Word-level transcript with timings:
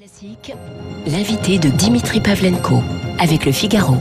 Classique, 0.00 0.54
l'invité 1.06 1.58
de 1.58 1.68
Dimitri 1.68 2.20
Pavlenko 2.20 2.82
avec 3.18 3.44
le 3.44 3.52
Figaro. 3.52 3.96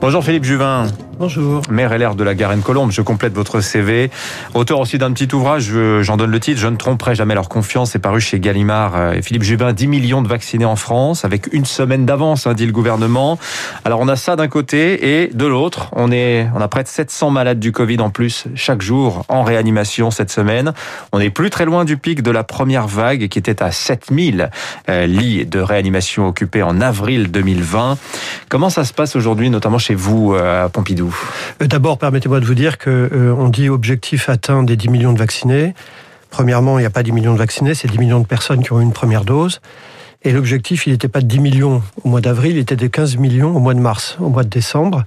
Bonjour 0.00 0.24
Philippe 0.24 0.44
Juvin. 0.44 0.86
Bonjour. 1.18 1.62
Maire 1.70 1.96
LR 1.96 2.14
de 2.14 2.22
la 2.24 2.34
Garenne-Colombe, 2.34 2.90
je 2.90 3.00
complète 3.00 3.32
votre 3.32 3.62
CV. 3.62 4.10
Auteur 4.52 4.80
aussi 4.80 4.98
d'un 4.98 5.12
petit 5.12 5.34
ouvrage, 5.34 5.72
j'en 6.02 6.18
donne 6.18 6.30
le 6.30 6.40
titre, 6.40 6.60
Je 6.60 6.68
ne 6.68 6.76
tromperai 6.76 7.14
jamais 7.14 7.34
leur 7.34 7.48
confiance, 7.48 7.92
c'est 7.92 7.98
paru 7.98 8.20
chez 8.20 8.38
Gallimard. 8.38 9.14
Et 9.14 9.22
Philippe 9.22 9.42
Juvin, 9.42 9.72
10 9.72 9.86
millions 9.86 10.20
de 10.20 10.28
vaccinés 10.28 10.66
en 10.66 10.76
France, 10.76 11.24
avec 11.24 11.48
une 11.54 11.64
semaine 11.64 12.04
d'avance, 12.04 12.46
hein, 12.46 12.52
dit 12.52 12.66
le 12.66 12.72
gouvernement. 12.72 13.38
Alors 13.86 14.00
on 14.00 14.08
a 14.08 14.16
ça 14.16 14.36
d'un 14.36 14.48
côté, 14.48 15.22
et 15.22 15.28
de 15.28 15.46
l'autre, 15.46 15.88
on, 15.92 16.10
on 16.10 16.60
a 16.60 16.68
près 16.68 16.82
de 16.82 16.88
700 16.88 17.30
malades 17.30 17.60
du 17.60 17.72
Covid 17.72 18.00
en 18.00 18.10
plus 18.10 18.44
chaque 18.54 18.82
jour 18.82 19.24
en 19.28 19.42
réanimation 19.42 20.10
cette 20.10 20.30
semaine. 20.30 20.74
On 21.12 21.18
n'est 21.18 21.30
plus 21.30 21.48
très 21.48 21.64
loin 21.64 21.86
du 21.86 21.96
pic 21.96 22.22
de 22.22 22.30
la 22.30 22.44
première 22.44 22.88
vague, 22.88 23.28
qui 23.28 23.38
était 23.38 23.62
à 23.62 23.70
7000 23.70 24.50
euh, 24.90 25.06
lits 25.06 25.46
de 25.46 25.60
réanimation 25.60 26.28
occupés 26.28 26.62
en 26.62 26.82
avril 26.82 27.30
2020. 27.30 27.96
Comment 28.50 28.68
ça 28.68 28.84
se 28.84 28.92
passe 28.92 29.16
aujourd'hui, 29.16 29.48
notamment 29.48 29.78
chez 29.78 29.94
vous 29.94 30.34
euh, 30.34 30.66
à 30.66 30.68
Pompidou? 30.68 31.05
Euh, 31.62 31.66
d'abord, 31.66 31.98
permettez-moi 31.98 32.40
de 32.40 32.44
vous 32.44 32.54
dire 32.54 32.78
que 32.78 32.90
euh, 32.90 33.34
on 33.36 33.48
dit 33.48 33.68
objectif 33.68 34.28
atteint 34.28 34.62
des 34.62 34.76
10 34.76 34.88
millions 34.88 35.12
de 35.12 35.18
vaccinés. 35.18 35.74
Premièrement, 36.30 36.78
il 36.78 36.82
n'y 36.82 36.86
a 36.86 36.90
pas 36.90 37.02
10 37.02 37.12
millions 37.12 37.32
de 37.32 37.38
vaccinés, 37.38 37.74
c'est 37.74 37.88
10 37.88 37.98
millions 37.98 38.20
de 38.20 38.26
personnes 38.26 38.62
qui 38.62 38.72
ont 38.72 38.80
eu 38.80 38.82
une 38.82 38.92
première 38.92 39.24
dose. 39.24 39.60
Et 40.22 40.32
l'objectif, 40.32 40.86
il 40.86 40.92
n'était 40.92 41.08
pas 41.08 41.20
de 41.20 41.26
10 41.26 41.38
millions 41.38 41.82
au 42.02 42.08
mois 42.08 42.20
d'avril, 42.20 42.56
il 42.56 42.58
était 42.58 42.76
de 42.76 42.86
15 42.86 43.16
millions 43.16 43.54
au 43.54 43.60
mois 43.60 43.74
de 43.74 43.80
mars, 43.80 44.16
au 44.20 44.28
mois 44.28 44.42
de 44.42 44.48
décembre. 44.48 45.04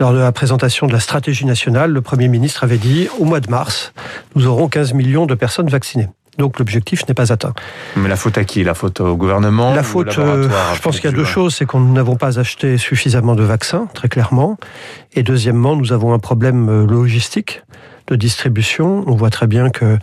Lors 0.00 0.12
de 0.12 0.18
la 0.18 0.32
présentation 0.32 0.86
de 0.86 0.92
la 0.92 1.00
stratégie 1.00 1.46
nationale, 1.46 1.92
le 1.92 2.00
Premier 2.00 2.28
ministre 2.28 2.64
avait 2.64 2.78
dit, 2.78 3.08
au 3.18 3.24
mois 3.24 3.40
de 3.40 3.48
mars, 3.48 3.92
nous 4.34 4.46
aurons 4.46 4.68
15 4.68 4.92
millions 4.92 5.26
de 5.26 5.34
personnes 5.34 5.68
vaccinées. 5.68 6.08
Donc 6.38 6.58
l'objectif 6.58 7.06
n'est 7.08 7.14
pas 7.14 7.32
atteint. 7.32 7.54
Mais 7.96 8.08
la 8.08 8.16
faute 8.16 8.38
à 8.38 8.44
qui? 8.44 8.64
La 8.64 8.74
faute 8.74 9.00
au 9.00 9.16
gouvernement 9.16 9.74
La 9.74 9.82
faute, 9.82 10.18
euh, 10.18 10.48
je 10.74 10.80
pense 10.80 11.00
qu'il 11.00 11.10
y 11.10 11.12
a 11.12 11.16
deux 11.16 11.24
choses. 11.24 11.54
C'est 11.54 11.66
qu'on 11.66 11.80
n'avons 11.80 12.16
pas 12.16 12.38
acheté 12.38 12.78
suffisamment 12.78 13.34
de 13.34 13.42
vaccins, 13.42 13.88
très 13.94 14.08
clairement. 14.08 14.58
Et 15.14 15.22
deuxièmement, 15.22 15.76
nous 15.76 15.92
avons 15.92 16.12
un 16.12 16.18
problème 16.18 16.68
euh, 16.68 16.86
logistique 16.86 17.62
de 18.08 18.16
distribution. 18.16 19.04
On 19.06 19.14
voit 19.14 19.30
très 19.30 19.46
bien 19.46 19.70
que 19.70 19.98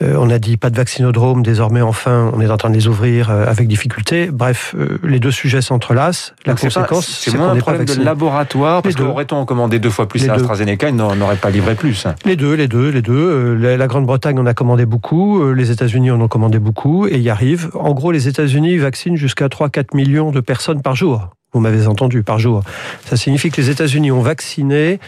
on 0.00 0.30
a 0.30 0.38
dit 0.38 0.56
pas 0.56 0.70
de 0.70 0.76
vaccinodrome, 0.76 1.42
désormais 1.42 1.82
enfin 1.82 2.30
on 2.34 2.40
est 2.40 2.50
en 2.50 2.56
train 2.56 2.70
de 2.70 2.74
les 2.74 2.86
ouvrir 2.86 3.30
euh, 3.30 3.46
avec 3.46 3.68
difficulté. 3.68 4.30
Bref, 4.32 4.74
euh, 4.78 4.98
les 5.02 5.20
deux 5.20 5.30
sujets 5.30 5.60
s'entrelacent. 5.60 6.34
La 6.46 6.54
conséquence, 6.54 7.06
c'est 7.06 7.36
moins 7.36 7.50
un 7.50 7.56
problème 7.56 7.84
de 7.84 8.02
laboratoire, 8.02 8.82
parce 8.82 8.94
qu'aurait-on 8.94 9.44
commandé 9.44 9.78
deux 9.78 9.90
fois 9.90 10.08
plus 10.08 10.28
à 10.28 10.34
AstraZeneca, 10.34 10.88
ils 10.88 10.96
n'auraient 10.96 11.36
pas 11.36 11.50
livré 11.50 11.74
plus. 11.74 12.06
Les 12.24 12.36
deux, 12.36 12.54
les 12.54 12.68
deux, 12.68 12.90
les 12.90 13.02
deux. 13.02 13.54
La 13.54 13.86
Grande-Bretagne 13.86 14.38
en 14.38 14.46
a 14.46 14.54
commandé 14.54 14.86
beaucoup, 14.86 15.52
les 15.52 15.70
États-Unis 15.70 16.10
en 16.10 16.20
ont 16.20 16.28
commandé 16.28 16.58
beaucoup, 16.58 17.06
et 17.06 17.18
y 17.18 17.30
arrivent. 17.30 17.70
En 17.74 17.92
gros, 17.92 18.12
les 18.12 18.28
États-Unis 18.28 18.78
vaccinent 18.78 19.16
jusqu'à 19.16 19.46
3-4 19.46 19.94
millions 19.94 20.30
de 20.30 20.40
personnes 20.40 20.82
par 20.82 20.94
jour. 20.94 21.30
Vous 21.52 21.60
m'avez 21.60 21.86
entendu, 21.86 22.22
par 22.22 22.38
jour. 22.38 22.62
Ça 23.06 23.16
signifie 23.16 23.50
que 23.50 23.60
les 23.60 23.70
États-Unis 23.70 24.10
ont 24.10 24.20
vacciné 24.20 25.00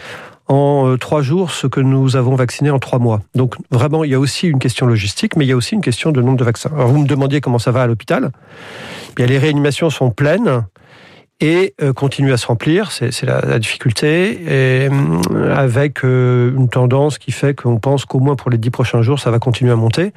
en 0.47 0.87
euh, 0.87 0.97
trois 0.97 1.21
jours 1.21 1.51
ce 1.51 1.67
que 1.67 1.79
nous 1.79 2.15
avons 2.15 2.35
vacciné 2.35 2.69
en 2.69 2.79
trois 2.79 2.99
mois. 2.99 3.21
Donc 3.35 3.55
vraiment, 3.71 4.03
il 4.03 4.11
y 4.11 4.13
a 4.13 4.19
aussi 4.19 4.47
une 4.47 4.59
question 4.59 4.85
logistique, 4.85 5.35
mais 5.35 5.45
il 5.45 5.47
y 5.47 5.51
a 5.51 5.55
aussi 5.55 5.75
une 5.75 5.81
question 5.81 6.11
de 6.11 6.21
nombre 6.21 6.37
de 6.37 6.43
vaccins. 6.43 6.71
Alors 6.73 6.89
vous 6.89 6.99
me 6.99 7.07
demandiez 7.07 7.41
comment 7.41 7.59
ça 7.59 7.71
va 7.71 7.83
à 7.83 7.87
l'hôpital. 7.87 8.31
Bien, 9.15 9.25
les 9.25 9.37
réanimations 9.37 9.89
sont 9.89 10.11
pleines 10.11 10.63
et 11.39 11.73
euh, 11.81 11.93
continuent 11.93 12.33
à 12.33 12.37
se 12.37 12.45
remplir, 12.47 12.91
c'est 12.91 13.23
la, 13.23 13.57
difficulté, 13.57 14.39
euh, 14.47 14.89
avec 15.55 16.03
une 16.03 16.69
tendance 16.69 17.17
qui 17.17 17.31
fait 17.31 17.55
qu'on 17.55 17.77
pense 17.77 18.05
qu'au 18.05 18.19
moins 18.19 18.35
pour 18.35 18.51
les 18.51 18.57
dix 18.57 18.69
prochains 18.69 19.01
jours, 19.01 19.19
ça 19.19 19.31
va 19.31 19.39
continuer 19.39 19.71
à 19.71 19.75
monter. 19.75 20.13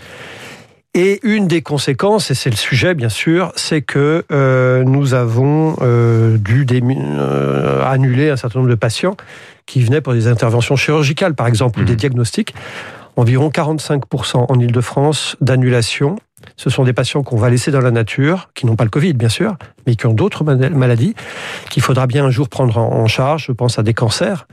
Et 0.97 1.19
une 1.25 1.49
des 1.49 1.61
conséquences, 1.61 2.31
et 2.31 2.35
c'est 2.35 2.51
le 2.51 2.57
sujet 2.57 2.95
bien 2.95 3.09
sûr, 3.09 3.53
c'est 3.57 3.83
que 3.83 4.25
nous 4.87 5.15
avons 5.15 5.77
dû 6.37 6.67
annuler 7.85 8.31
un 8.31 8.37
certain 8.37 8.61
nombre 8.61 8.71
de 8.71 8.77
patients 8.77 9.17
qui 9.67 9.83
venaient 9.83 10.01
pour 10.01 10.13
des 10.13 10.27
interventions 10.27 10.77
chirurgicales, 10.77 11.35
par 11.35 11.47
exemple, 11.47 11.81
ou 11.81 11.85
des 11.85 11.95
mmh. 11.95 11.97
diagnostics. 11.97 12.55
Environ 13.17 13.49
45% 13.49 14.47
en 14.49 14.59
Ile-de-France 14.59 15.37
d'annulation. 15.41 16.17
Ce 16.57 16.69
sont 16.69 16.85
des 16.85 16.93
patients 16.93 17.23
qu'on 17.23 17.37
va 17.37 17.49
laisser 17.49 17.71
dans 17.71 17.81
la 17.81 17.91
nature, 17.91 18.51
qui 18.55 18.67
n'ont 18.67 18.77
pas 18.77 18.85
le 18.85 18.91
Covid, 18.91 19.15
bien 19.15 19.29
sûr, 19.29 19.57
mais 19.87 19.97
qui 19.97 20.07
ont 20.07 20.15
d'autres 20.15 20.45
maladies, 20.45 21.15
qu'il 21.71 21.83
faudra 21.83 22.07
bien 22.07 22.25
un 22.25 22.31
jour 22.31 22.49
prendre 22.49 22.79
en 22.79 23.07
charge. 23.07 23.47
Je 23.47 23.53
pense 23.53 23.79
à 23.79 23.83
des 23.83 23.95
cancers, 23.95 24.47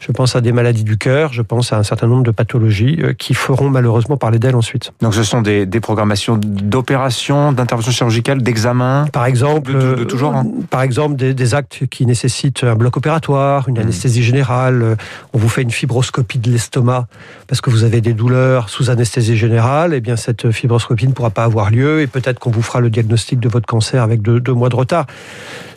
je 0.00 0.12
pense 0.12 0.36
à 0.36 0.40
des 0.40 0.52
maladies 0.52 0.84
du 0.84 0.96
cœur, 0.96 1.32
je 1.32 1.42
pense 1.42 1.72
à 1.72 1.78
un 1.78 1.82
certain 1.82 2.06
nombre 2.06 2.22
de 2.22 2.30
pathologies 2.30 2.98
euh, 3.00 3.12
qui 3.14 3.34
feront 3.34 3.68
malheureusement 3.68 4.16
parler 4.16 4.38
d'elles 4.38 4.54
ensuite. 4.54 4.92
Donc 5.00 5.14
ce 5.14 5.24
sont 5.24 5.42
des, 5.42 5.66
des 5.66 5.80
programmations 5.80 6.38
d'opérations, 6.38 7.52
d'interventions 7.52 7.92
chirurgicales, 7.92 8.42
d'examens 8.42 9.06
Par 9.12 9.26
exemple, 9.26 9.72
de, 9.72 10.04
toujours, 10.04 10.34
hein. 10.34 10.44
Euh, 10.46 10.62
par 10.70 10.82
exemple 10.82 11.16
des, 11.16 11.34
des, 11.34 11.54
actes 11.54 11.86
qui 11.90 12.06
nécessitent 12.06 12.64
un 12.64 12.76
bloc 12.76 12.96
opératoire, 12.96 13.68
une 13.68 13.76
mmh. 13.76 13.80
anesthésie 13.80 14.22
générale, 14.22 14.82
euh, 14.82 14.96
on 15.32 15.38
vous 15.38 15.48
fait 15.48 15.62
une 15.62 15.70
fibroscopie 15.70 16.38
de 16.38 16.50
l'estomac 16.50 17.06
parce 17.48 17.60
que 17.60 17.70
vous 17.70 17.84
avez 17.84 18.00
des 18.00 18.12
douleurs 18.12 18.68
sous 18.68 18.90
anesthésie 18.90 19.36
générale, 19.36 19.94
et 19.94 19.96
eh 19.96 20.00
bien 20.00 20.16
cette 20.16 20.50
fibroscopie 20.50 21.08
ne 21.08 21.12
pourra 21.12 21.30
pas 21.30 21.44
avoir 21.44 21.70
lieu 21.70 22.02
et 22.02 22.06
peut-être 22.06 22.38
qu'on 22.38 22.50
vous 22.50 22.62
fera 22.62 22.80
le 22.80 22.90
diagnostic 22.90 23.40
de 23.40 23.48
votre 23.48 23.66
cancer 23.66 24.02
avec 24.02 24.22
deux, 24.22 24.38
deux 24.38 24.52
mois 24.52 24.68
de 24.68 24.76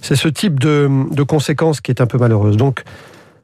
C'est 0.01 0.15
ce 0.15 0.27
type 0.27 0.59
de, 0.59 0.89
de 1.11 1.23
conséquences 1.23 1.81
qui 1.81 1.91
est 1.91 2.01
un 2.01 2.07
peu 2.07 2.17
malheureuse. 2.17 2.57
Donc 2.57 2.83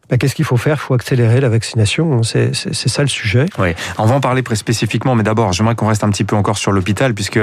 bah, 0.09 0.17
qu'est-ce 0.17 0.35
qu'il 0.35 0.45
faut 0.45 0.57
faire? 0.57 0.77
Il 0.77 0.85
faut 0.85 0.93
accélérer 0.93 1.41
la 1.41 1.49
vaccination. 1.49 2.23
C'est 2.23 2.53
ça 2.53 3.01
le 3.01 3.07
sujet. 3.07 3.45
Oui, 3.59 3.69
on 3.97 4.05
va 4.05 4.15
en 4.15 4.19
parler 4.19 4.43
très 4.43 4.55
spécifiquement, 4.55 5.15
mais 5.15 5.23
d'abord, 5.23 5.53
j'aimerais 5.53 5.75
qu'on 5.75 5.87
reste 5.87 6.03
un 6.03 6.09
petit 6.09 6.23
peu 6.23 6.35
encore 6.35 6.57
sur 6.57 6.71
l'hôpital, 6.71 7.13
puisque 7.13 7.39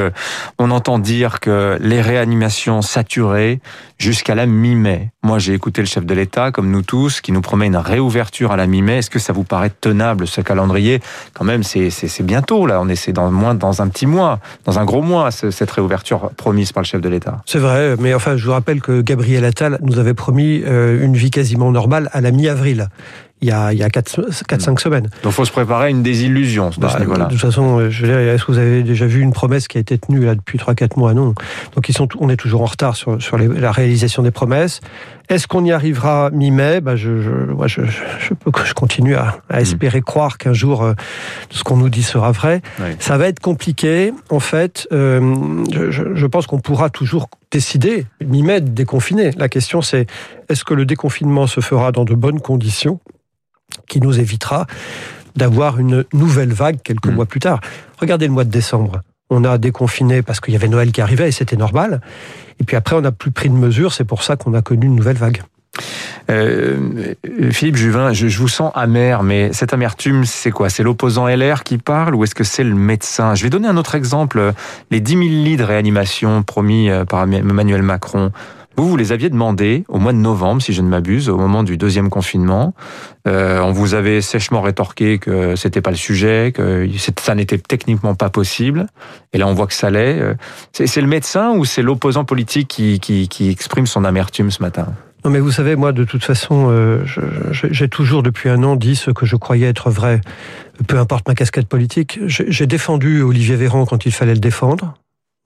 on 0.59 0.71
entend 0.71 0.99
dire 0.99 1.41
que 1.41 1.79
les 1.81 2.01
réanimations 2.01 2.83
saturées 2.83 3.61
jusqu'à 3.99 4.35
la 4.35 4.47
mi-mai. 4.47 5.11
Moi, 5.23 5.39
j'ai 5.39 5.55
écouté 5.55 5.81
le 5.81 5.87
chef 5.87 6.05
de 6.05 6.15
l'État, 6.15 6.51
comme 6.51 6.71
nous 6.71 6.83
tous, 6.83 7.21
qui 7.21 7.33
nous 7.33 7.41
promet 7.41 7.67
une 7.67 7.77
réouverture 7.77 8.53
à 8.53 8.57
la 8.57 8.67
mi-mai. 8.67 8.99
Est-ce 8.99 9.11
que 9.11 9.19
ça 9.19 9.33
vous 9.33 9.45
paraît 9.45 9.71
tenable, 9.71 10.27
ce 10.27 10.41
calendrier? 10.41 11.01
Quand 11.33 11.45
même, 11.45 11.63
c'est 11.63 12.23
bientôt, 12.23 12.67
là. 12.67 12.81
On 12.81 12.89
essaie 12.89 13.13
dans, 13.13 13.31
moins, 13.31 13.55
dans 13.55 13.83
un 13.83 13.89
petit 13.89 14.07
mois, 14.07 14.41
dans 14.65 14.79
un 14.79 14.85
gros 14.85 15.03
mois, 15.03 15.31
cette 15.31 15.71
réouverture 15.71 16.31
promise 16.37 16.73
par 16.73 16.83
le 16.83 16.87
chef 16.87 17.01
de 17.01 17.09
l'État. 17.09 17.43
C'est 17.47 17.59
vrai, 17.59 17.97
mais 17.99 18.15
enfin, 18.15 18.37
je 18.37 18.45
vous 18.45 18.53
rappelle 18.53 18.81
que 18.81 19.01
Gabriel 19.01 19.45
Attal 19.45 19.79
nous 19.83 19.99
avait 19.99 20.15
promis 20.15 20.63
euh, 20.65 21.05
une 21.05 21.17
vie 21.17 21.31
quasiment 21.31 21.71
normale 21.71 22.11
à 22.13 22.21
la 22.21 22.31
mi-avril 22.31 22.54
il 23.45 23.49
y 23.49 23.51
a, 23.51 23.73
il 23.75 23.79
y 23.79 23.83
a 23.83 23.89
4-5 23.89 24.81
semaines. 24.81 25.09
Donc 25.23 25.33
il 25.33 25.33
faut 25.33 25.45
se 25.45 25.53
préparer 25.53 25.87
à 25.87 25.89
une 25.91 26.03
désillusion 26.03 26.71
de 26.71 26.75
ce 26.75 26.81
bah, 26.81 26.97
niveau-là. 26.99 27.27
De 27.27 27.33
toute 27.33 27.41
façon, 27.41 27.79
euh, 27.79 27.89
est-ce 27.89 28.45
que 28.45 28.53
vous 28.53 28.59
avez 28.59 28.83
déjà 28.83 29.05
vu 29.05 29.21
une 29.21 29.33
promesse 29.33 29.69
qui 29.69 29.77
a 29.77 29.81
été 29.81 29.99
tenue 29.99 30.25
là 30.25 30.35
depuis 30.35 30.59
3-4 30.59 30.99
mois? 30.99 31.13
Non. 31.13 31.35
Donc 31.75 31.89
ils 31.89 31.93
sont, 31.93 32.09
on 32.19 32.31
est 32.31 32.37
toujours 32.37 32.63
en 32.63 32.67
retard 32.67 32.97
sur, 32.97 33.21
sur 33.21 33.37
la 33.37 33.71
réalisation 33.71 34.23
des 34.23 34.31
promesses. 34.31 34.81
Est-ce 35.29 35.47
qu'on 35.47 35.65
y 35.65 35.73
arrivera 35.73 36.31
mi-mai? 36.31 36.81
Bah, 36.81 36.97
je, 36.97 37.21
je, 37.21 37.31
je, 37.67 37.83
je, 38.19 38.35
peux, 38.35 38.51
je 38.65 38.73
continue 38.73 39.15
à, 39.15 39.37
à 39.51 39.59
hmm. 39.59 39.61
espérer 39.61 40.01
croire 40.01 40.39
qu'un 40.39 40.55
jour 40.55 40.83
euh, 40.83 40.95
ce 41.51 41.65
qu'on 41.65 41.77
nous 41.77 41.91
dit 41.91 42.03
sera 42.03 42.33
vrai. 42.33 42.63
Ça 42.99 43.19
va 43.19 43.29
être 43.29 43.41
compliqué. 43.41 44.13
En 44.31 44.41
fait, 44.41 44.89
euh, 44.93 45.65
je, 45.71 46.15
je 46.15 46.27
pense 46.27 46.47
qu'on 46.47 46.61
pourra 46.61 46.89
toujours 46.89 47.29
décider 47.55 48.07
mi-mai 48.21 48.61
de 48.61 48.69
déconfiner. 48.69 49.31
La 49.37 49.49
question 49.49 49.81
c'est 49.81 50.07
est-ce 50.49 50.65
que 50.65 50.75
le 50.75 50.85
déconfinement 50.85 51.47
se 51.47 51.61
fera 51.61 51.93
dans 51.93 52.05
de 52.05 52.15
bonnes 52.15 52.41
conditions 52.41 52.99
qui 53.89 54.01
nous 54.01 54.19
évitera 54.19 54.67
d'avoir 55.37 55.79
une 55.79 56.05
nouvelle 56.13 56.53
vague 56.53 56.83
quelques 56.83 57.07
hmm. 57.07 57.15
mois 57.15 57.27
plus 57.27 57.39
tard? 57.39 57.61
Regardez 57.99 58.27
le 58.27 58.33
mois 58.33 58.43
de 58.43 58.51
décembre. 58.51 59.03
On 59.31 59.45
a 59.45 59.57
déconfiné 59.57 60.21
parce 60.23 60.41
qu'il 60.41 60.53
y 60.53 60.57
avait 60.57 60.69
Noël 60.69 60.91
qui 60.91 61.01
arrivait 61.01 61.29
et 61.29 61.33
c'était 61.33 61.57
normal. 61.57 62.01
Et 62.59 62.65
puis 62.65 62.77
après, 62.77 62.97
on 62.97 63.01
n'a 63.01 63.13
plus 63.13 63.31
pris 63.31 63.49
de 63.49 63.55
mesures. 63.55 63.93
C'est 63.93 64.05
pour 64.05 64.25
ça 64.25 64.37
qu'on 64.37 64.53
a 64.55 64.61
connu 64.61 64.87
une 64.87 64.97
nouvelle 64.97 65.17
vague. 65.17 65.43
Euh, 66.31 67.15
Philippe 67.51 67.77
Juvin, 67.77 68.13
je, 68.13 68.27
vous 68.39 68.49
sens 68.49 68.73
amer, 68.75 69.23
mais 69.23 69.53
cette 69.53 69.73
amertume, 69.73 70.25
c'est 70.25 70.51
quoi? 70.51 70.71
C'est 70.71 70.83
l'opposant 70.83 71.27
LR 71.27 71.65
qui 71.65 71.79
parle 71.79 72.15
ou 72.15 72.25
est-ce 72.25 72.35
que 72.35 72.45
c'est 72.45 72.65
le 72.65 72.75
médecin? 72.75 73.35
Je 73.35 73.43
vais 73.43 73.51
donner 73.51 73.69
un 73.69 73.77
autre 73.77 73.95
exemple. 73.95 74.53
Les 74.91 75.01
10 75.01 75.13
000 75.13 75.23
lits 75.23 75.57
de 75.57 75.65
réanimation 75.65 76.43
promis 76.43 76.91
euh, 76.91 77.05
par 77.05 77.23
Emmanuel 77.23 77.83
Macron. 77.83 78.33
Vous, 78.77 78.89
vous 78.89 78.97
les 78.97 79.13
aviez 79.13 79.31
demandé 79.31 79.85
au 79.89 79.99
mois 79.99 80.13
de 80.13 80.19
novembre, 80.19 80.61
si 80.61 80.73
je 80.73 80.83
ne 80.83 80.89
m'abuse, 80.89 81.29
au 81.29 81.37
moment 81.37 81.63
du 81.63 81.77
deuxième 81.77 82.11
confinement. 82.11 82.75
Euh, 83.29 83.61
on 83.61 83.71
vous 83.71 83.95
avait 83.95 84.21
sèchement 84.21 84.63
rétorqué 84.63 85.19
que 85.19 85.55
c'était 85.55 85.81
pas 85.81 85.91
le 85.91 85.97
sujet, 85.97 86.53
que 86.53 86.89
ça 87.21 87.35
n'était 87.37 87.59
techniquement 87.59 88.17
pas 88.17 88.31
possible. 88.31 88.87
Et 89.33 89.39
là, 89.39 89.47
on 89.47 89.55
voit 89.55 89.69
que 89.69 89.75
ça 89.75 89.91
l'est. 89.91 90.21
Euh, 90.21 90.35
c'est 90.73 91.01
le 91.01 91.07
médecin 91.07 91.53
ou 91.53 91.65
c'est 91.65 91.83
l'opposant 91.83 92.25
politique 92.25 92.69
qui, 92.69 92.99
qui, 92.99 93.29
qui 93.29 93.49
exprime 93.51 93.87
son 93.87 94.05
amertume 94.05 94.51
ce 94.51 94.61
matin? 94.61 94.89
Non, 95.25 95.31
mais 95.31 95.41
vous 95.41 95.53
savez, 95.53 95.75
moi, 95.75 95.93
de 95.93 96.05
toute 96.05 96.23
façon, 96.23 96.69
euh, 96.69 97.03
j'ai 97.51 97.89
toujours 97.89 98.23
depuis 98.23 98.51
un 98.51 98.63
an 98.63 98.77
dit 98.77 98.95
ce 98.95 99.11
que 99.11 99.25
je 99.25 99.37
croyais 99.37 99.69
être 99.69 99.89
vrai. 99.89 100.21
Peu 100.87 100.99
importe 100.99 101.27
ma 101.27 101.35
casquette 101.35 101.67
politique. 101.67 102.21
J'ai 102.27 102.67
défendu 102.67 103.23
Olivier 103.23 103.57
Véran 103.57 103.87
quand 103.87 104.05
il 104.05 104.13
fallait 104.13 104.35
le 104.35 104.41
défendre. 104.41 104.95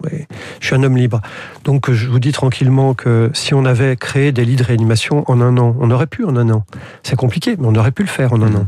Oui, 0.05 0.27
je 0.61 0.67
suis 0.67 0.75
un 0.75 0.83
homme 0.83 0.97
libre. 0.97 1.21
Donc 1.65 1.91
je 1.91 2.09
vous 2.09 2.21
dis 2.21 2.33
tranquillement 2.33 2.95
que 2.95 3.31
si 3.35 3.53
on 3.55 3.65
avait 3.65 3.97
créé 3.97 4.31
des 4.31 4.45
lits 4.45 4.57
de 4.57 4.63
réanimation 4.63 5.25
en 5.31 5.41
un 5.41 5.57
an, 5.59 5.77
on 5.81 5.91
aurait 5.91 6.07
pu 6.07 6.25
en 6.25 6.37
un 6.37 6.51
an. 6.51 6.65
C'est 7.03 7.17
compliqué, 7.17 7.57
mais 7.59 7.67
on 7.67 7.75
aurait 7.75 7.91
pu 7.91 8.03
le 8.03 8.09
faire 8.09 8.33
en 8.33 8.43
un 8.43 8.55
an. 8.55 8.67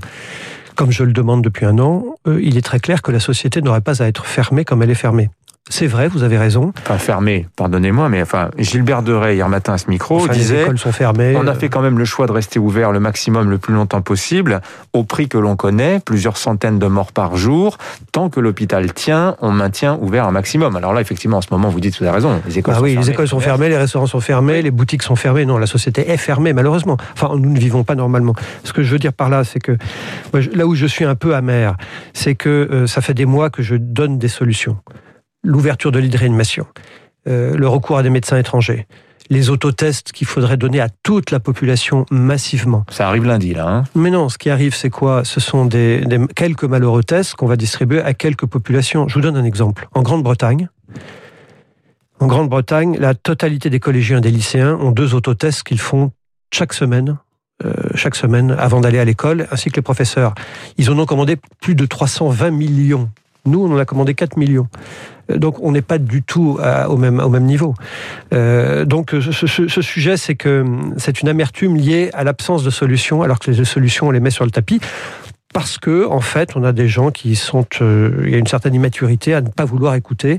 Comme 0.75 0.91
je 0.91 1.05
le 1.05 1.13
demande 1.13 1.43
depuis 1.43 1.67
un 1.67 1.79
an, 1.79 2.05
euh, 2.27 2.41
il 2.43 2.57
est 2.57 2.63
très 2.63 2.81
clair 2.81 3.03
que 3.03 3.13
la 3.13 3.21
société 3.21 3.63
n'aurait 3.63 3.81
pas 3.81 4.03
à 4.03 4.07
être 4.07 4.27
fermée 4.27 4.65
comme 4.65 4.83
elle 4.83 4.91
est 4.91 4.95
fermée. 4.95 5.31
C'est 5.69 5.87
vrai, 5.87 6.09
vous 6.09 6.25
avez 6.25 6.37
raison. 6.37 6.73
Enfin, 6.83 6.99
fermé, 6.99 7.47
pardonnez-moi, 7.55 8.09
mais 8.09 8.21
enfin, 8.23 8.51
Gilbert 8.59 9.03
Deray, 9.03 9.37
hier 9.37 9.49
matin 9.49 9.75
à 9.75 9.79
ce 9.79 9.89
micro, 9.89 10.17
Enfin, 10.17 10.33
les 10.33 10.39
disait 10.39 10.63
écoles 10.63 10.79
sont 10.79 10.91
fermées. 10.91 11.37
on 11.37 11.47
a 11.47 11.51
euh, 11.53 11.55
fait 11.55 11.69
quand 11.69 11.81
même 11.81 11.97
le 11.97 12.05
choix 12.05 12.27
de 12.27 12.33
rester 12.33 12.59
ouvert 12.59 12.91
le 12.91 12.99
maximum 12.99 13.49
le 13.51 13.59
plus 13.59 13.73
longtemps 13.73 14.01
possible, 14.03 14.63
au 14.93 15.05
prix 15.05 15.29
que 15.29 15.39
l'on 15.39 15.55
connaît, 15.55 16.01
plusieurs 16.05 16.39
centaines 16.39 16.81
de 16.81 16.87
morts 16.89 17.13
par 17.13 17.37
jour. 17.37 17.79
Tant 18.11 18.31
que 18.31 18.41
l'hôpital 18.41 18.93
tient, 18.93 19.37
on 19.41 19.53
maintient 19.53 19.97
ouvert 20.01 20.27
un 20.27 20.33
maximum. 20.33 20.75
Alors 20.75 20.93
là, 20.93 21.01
effectivement, 21.03 21.37
en 21.37 21.41
ce 21.41 21.49
moment, 21.53 21.69
vous 21.69 21.79
dites, 21.81 21.97
vous 22.01 22.05
avez 22.05 22.15
raison, 22.17 22.41
les 22.47 22.59
écoles 22.59 22.75
Bah 22.75 22.79
sont 22.79 22.85
oui, 22.85 22.91
fermées. 22.95 23.07
les 23.07 23.13
écoles 23.13 23.29
sont 23.29 23.41
fermées, 23.41 23.69
les 23.69 23.79
restaurants 23.79 24.07
sont 24.09 24.21
fermés, 24.21 24.63
les 24.63 24.73
boutiques 24.73 25.05
sont 25.05 25.17
fermées. 25.17 25.45
Non, 25.47 25.57
la 25.57 25.67
société 25.69 26.11
est 26.11 26.17
fermée, 26.17 26.53
malheureusement. 26.53 26.97
Enfin, 27.13 27.31
nous 27.37 27.51
ne 27.51 27.59
vivons 27.59 27.85
pas 27.85 27.95
normalement. 27.95 28.35
Ce 28.65 28.73
que 28.73 28.83
je 28.83 28.91
veux 28.91 28.99
dire 28.99 29.13
par 29.13 29.29
là, 29.31 29.45
c'est 29.45 29.61
que 29.61 29.77
moi, 30.33 30.43
là 30.53 30.67
où 30.67 30.75
je 30.75 30.87
suis 30.87 31.05
un 31.05 31.15
peu 31.15 31.37
amer, 31.37 31.77
c'est 32.13 32.35
que 32.35 32.49
euh, 32.49 32.87
ça 32.89 33.01
fait 33.03 33.15
des 33.15 33.27
mois 33.27 33.51
que 33.51 33.63
je 33.63 33.77
donne 33.77 34.19
des 34.19 34.29
solutions. 34.29 34.77
L'ouverture 35.43 35.91
de 35.93 35.99
lits 35.99 36.09
de 36.11 36.19
réanimation, 36.19 36.67
euh, 37.29 37.57
le 37.57 37.67
recours 37.69 37.97
à 37.99 38.03
des 38.03 38.11
médecins 38.11 38.37
étrangers, 38.37 38.87
les 39.31 39.49
autotests 39.49 40.13
qu'il 40.13 40.27
faudrait 40.27 40.57
donner 40.57 40.81
à 40.81 40.89
toute 41.03 41.31
la 41.31 41.41
population 41.41 42.05
massivement. 42.11 42.85
Ça 42.91 43.07
arrive 43.09 43.25
lundi, 43.25 43.55
là. 43.55 43.67
hein. 43.69 43.85
Mais 43.95 44.11
non, 44.11 44.29
ce 44.29 44.37
qui 44.39 44.51
arrive, 44.51 44.75
c'est 44.75 44.91
quoi? 44.91 45.25
Ce 45.25 45.41
sont 45.41 45.65
des, 45.67 46.01
des- 46.01 46.27
quelques 46.35 46.65
malheureux 46.65 47.03
tests 47.05 47.35
qu'on 47.37 47.47
va 47.47 47.57
distribuer 47.57 48.03
à 48.03 48.13
quelques 48.13 48.47
populations. 48.47 49.09
Je 49.09 49.15
vous 49.15 49.21
donne 49.21 49.37
un 49.37 49.45
exemple. 49.45 49.89
En 49.95 50.03
Grande-Bretagne, 50.03 50.69
en 52.19 52.27
Grande-Bretagne, 52.27 52.99
la 52.99 53.15
totalité 53.15 53.71
des 53.71 53.81
collégiens 53.81 54.19
et 54.19 54.21
des 54.21 54.31
lycéens 54.31 54.75
ont 54.81 54.91
deux 54.91 55.15
autotests 55.15 55.63
qu'ils 55.63 55.81
font 55.81 56.13
chaque 56.53 56.75
semaine, 56.75 57.17
euh, 57.65 57.73
chaque 57.95 58.15
semaine 58.15 58.55
avant 58.59 58.81
d'aller 58.81 58.99
à 58.99 59.05
l'école, 59.05 59.47
ainsi 59.51 59.71
que 59.71 59.77
les 59.77 59.83
professeurs. 59.83 60.35
Ils 60.77 60.91
en 60.91 60.99
ont 60.99 61.07
commandé 61.07 61.37
plus 61.63 61.75
de 61.75 61.87
320 61.87 62.51
millions. 62.51 63.09
Nous, 63.47 63.65
on 63.65 63.73
en 63.73 63.79
a 63.79 63.85
commandé 63.85 64.15
4 64.15 64.37
millions. 64.37 64.69
Euh, 65.31 65.37
Donc, 65.39 65.57
on 65.63 65.73
n'est 65.73 65.83
pas 65.83 65.99
du 65.99 66.23
tout 66.23 66.59
au, 66.89 66.97
même, 66.97 67.21
au 67.21 67.29
même 67.29 67.45
niveau. 67.45 67.75
Euh, 68.33 68.85
donc, 68.85 69.11
ce, 69.13 69.81
sujet, 69.83 70.17
c'est 70.17 70.35
que 70.35 70.61
hum, 70.63 70.95
c'est 70.97 71.23
une 71.23 71.29
amertume 71.29 71.77
liée 71.77 72.11
à 72.13 72.25
l'absence 72.25 72.63
de 72.65 72.71
solutions, 72.71 73.23
alors 73.23 73.39
que 73.39 73.51
les 73.51 73.65
solutions, 73.65 74.09
on 74.09 74.11
les 74.11 74.21
met 74.21 74.31
sur 74.31 74.45
le 74.45 74.51
tapis. 74.51 74.81
Parce 75.53 75.79
que, 75.79 76.07
en 76.07 76.21
fait, 76.21 76.55
on 76.55 76.63
a 76.63 76.73
des 76.73 76.87
gens 76.87 77.11
qui 77.11 77.35
sont. 77.35 77.67
euh, 77.81 78.23
il 78.25 78.31
y 78.31 78.35
a 78.35 78.39
une 78.39 78.47
certaine 78.47 78.75
immaturité 78.75 79.35
à 79.35 79.41
ne 79.41 79.49
pas 79.49 79.65
vouloir 79.65 79.95
écouter, 79.97 80.39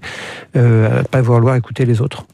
euh, 0.55 0.89
à 0.89 0.99
ne 0.99 1.03
pas 1.07 1.21
vouloir 1.21 1.55
écouter 1.55 1.85
les 1.85 1.99
autres. 2.01 2.25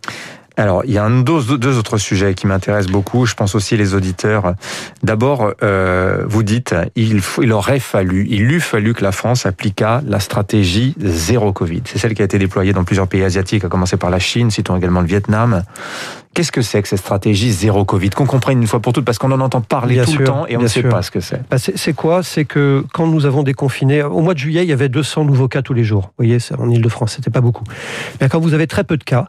Alors, 0.57 0.83
il 0.85 0.91
y 0.91 0.97
a 0.97 1.03
un, 1.03 1.21
deux, 1.21 1.57
deux 1.57 1.77
autres 1.77 1.99
sujets 1.99 2.33
qui 2.33 2.47
m'intéressent 2.47 2.91
beaucoup. 2.91 3.27
Je 3.27 3.35
pense 3.35 3.53
aussi 3.53 3.77
les 3.77 3.93
auditeurs. 3.93 4.55
D'abord, 5.03 5.53
euh, 5.61 6.23
vous 6.27 6.41
dites, 6.41 6.73
il, 6.95 7.21
aurait 7.53 7.79
fallu, 7.79 8.25
il 8.27 8.51
eût 8.51 8.59
fallu 8.59 8.95
que 8.95 9.03
la 9.03 9.11
France 9.11 9.45
appliquât 9.45 10.01
la 10.07 10.19
stratégie 10.19 10.95
zéro 10.99 11.53
Covid. 11.53 11.83
C'est 11.85 11.99
celle 11.99 12.15
qui 12.15 12.23
a 12.23 12.25
été 12.25 12.39
déployée 12.39 12.73
dans 12.73 12.83
plusieurs 12.83 13.07
pays 13.07 13.23
asiatiques, 13.23 13.63
à 13.63 13.69
commencer 13.69 13.97
par 13.97 14.09
la 14.09 14.19
Chine, 14.19 14.49
citons 14.49 14.75
également 14.75 15.01
le 15.01 15.07
Vietnam. 15.07 15.63
Qu'est-ce 16.33 16.51
que 16.51 16.61
c'est 16.61 16.81
que 16.81 16.87
cette 16.87 16.99
stratégie 16.99 17.51
zéro 17.51 17.85
Covid? 17.85 18.11
Qu'on 18.11 18.25
comprenne 18.25 18.61
une 18.61 18.67
fois 18.67 18.79
pour 18.79 18.93
toutes, 18.93 19.05
parce 19.05 19.17
qu'on 19.17 19.31
en 19.31 19.41
entend 19.41 19.61
parler 19.61 19.95
Bien 19.95 20.05
tout 20.05 20.17
le 20.17 20.23
temps 20.23 20.45
et 20.47 20.57
on 20.57 20.61
ne 20.61 20.67
sait 20.67 20.81
sûr. 20.81 20.89
pas 20.89 21.01
ce 21.01 21.11
que 21.11 21.19
c'est. 21.19 21.41
Bah, 21.49 21.57
c'est 21.57 21.77
c'est 21.77 21.93
quoi? 21.93 22.21
C'est 22.21 22.45
que 22.45 22.83
quand 22.93 23.07
nous 23.07 23.25
avons 23.25 23.43
déconfiné, 23.43 24.03
au 24.03 24.21
mois 24.21 24.33
de 24.33 24.39
juillet, 24.39 24.63
il 24.63 24.69
y 24.69 24.73
avait 24.73 24.89
200 24.89 25.25
nouveaux 25.25 25.47
cas 25.47 25.61
tous 25.61 25.73
les 25.73 25.83
jours. 25.83 26.11
Vous 26.17 26.25
voyez, 26.25 26.37
en 26.57 26.69
Ile-de-France, 26.69 27.13
c'était 27.15 27.31
pas 27.31 27.41
beaucoup. 27.41 27.63
Mais 28.21 28.29
quand 28.29 28.39
vous 28.39 28.53
avez 28.53 28.67
très 28.67 28.83
peu 28.83 28.97
de 28.97 29.03
cas, 29.03 29.27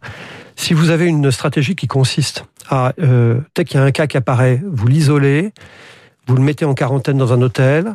si 0.59 0.75
vous 0.75 0.91
avez 0.91 1.07
une 1.07 1.31
stratégie 1.31 1.77
qui 1.77 1.87
consiste 1.87 2.45
à, 2.69 2.93
euh, 3.01 3.39
dès 3.55 3.65
qu'il 3.65 3.79
y 3.79 3.81
a 3.81 3.85
un 3.85 3.93
cas 3.93 4.09
qui 4.09 4.17
apparaît, 4.17 4.61
vous 4.67 4.89
l'isolez, 4.89 5.53
vous 6.27 6.35
le 6.35 6.43
mettez 6.43 6.65
en 6.65 6.75
quarantaine 6.75 7.17
dans 7.17 7.33
un 7.33 7.41
hôtel, 7.41 7.95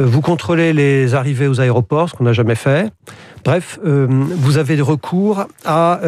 euh, 0.00 0.04
vous 0.04 0.20
contrôlez 0.20 0.72
les 0.72 1.14
arrivées 1.14 1.46
aux 1.46 1.60
aéroports, 1.60 2.10
ce 2.10 2.14
qu'on 2.14 2.24
n'a 2.24 2.32
jamais 2.32 2.56
fait. 2.56 2.92
Bref, 3.44 3.78
euh, 3.86 4.06
vous 4.10 4.58
avez 4.58 4.78
recours 4.80 5.46
à 5.64 6.00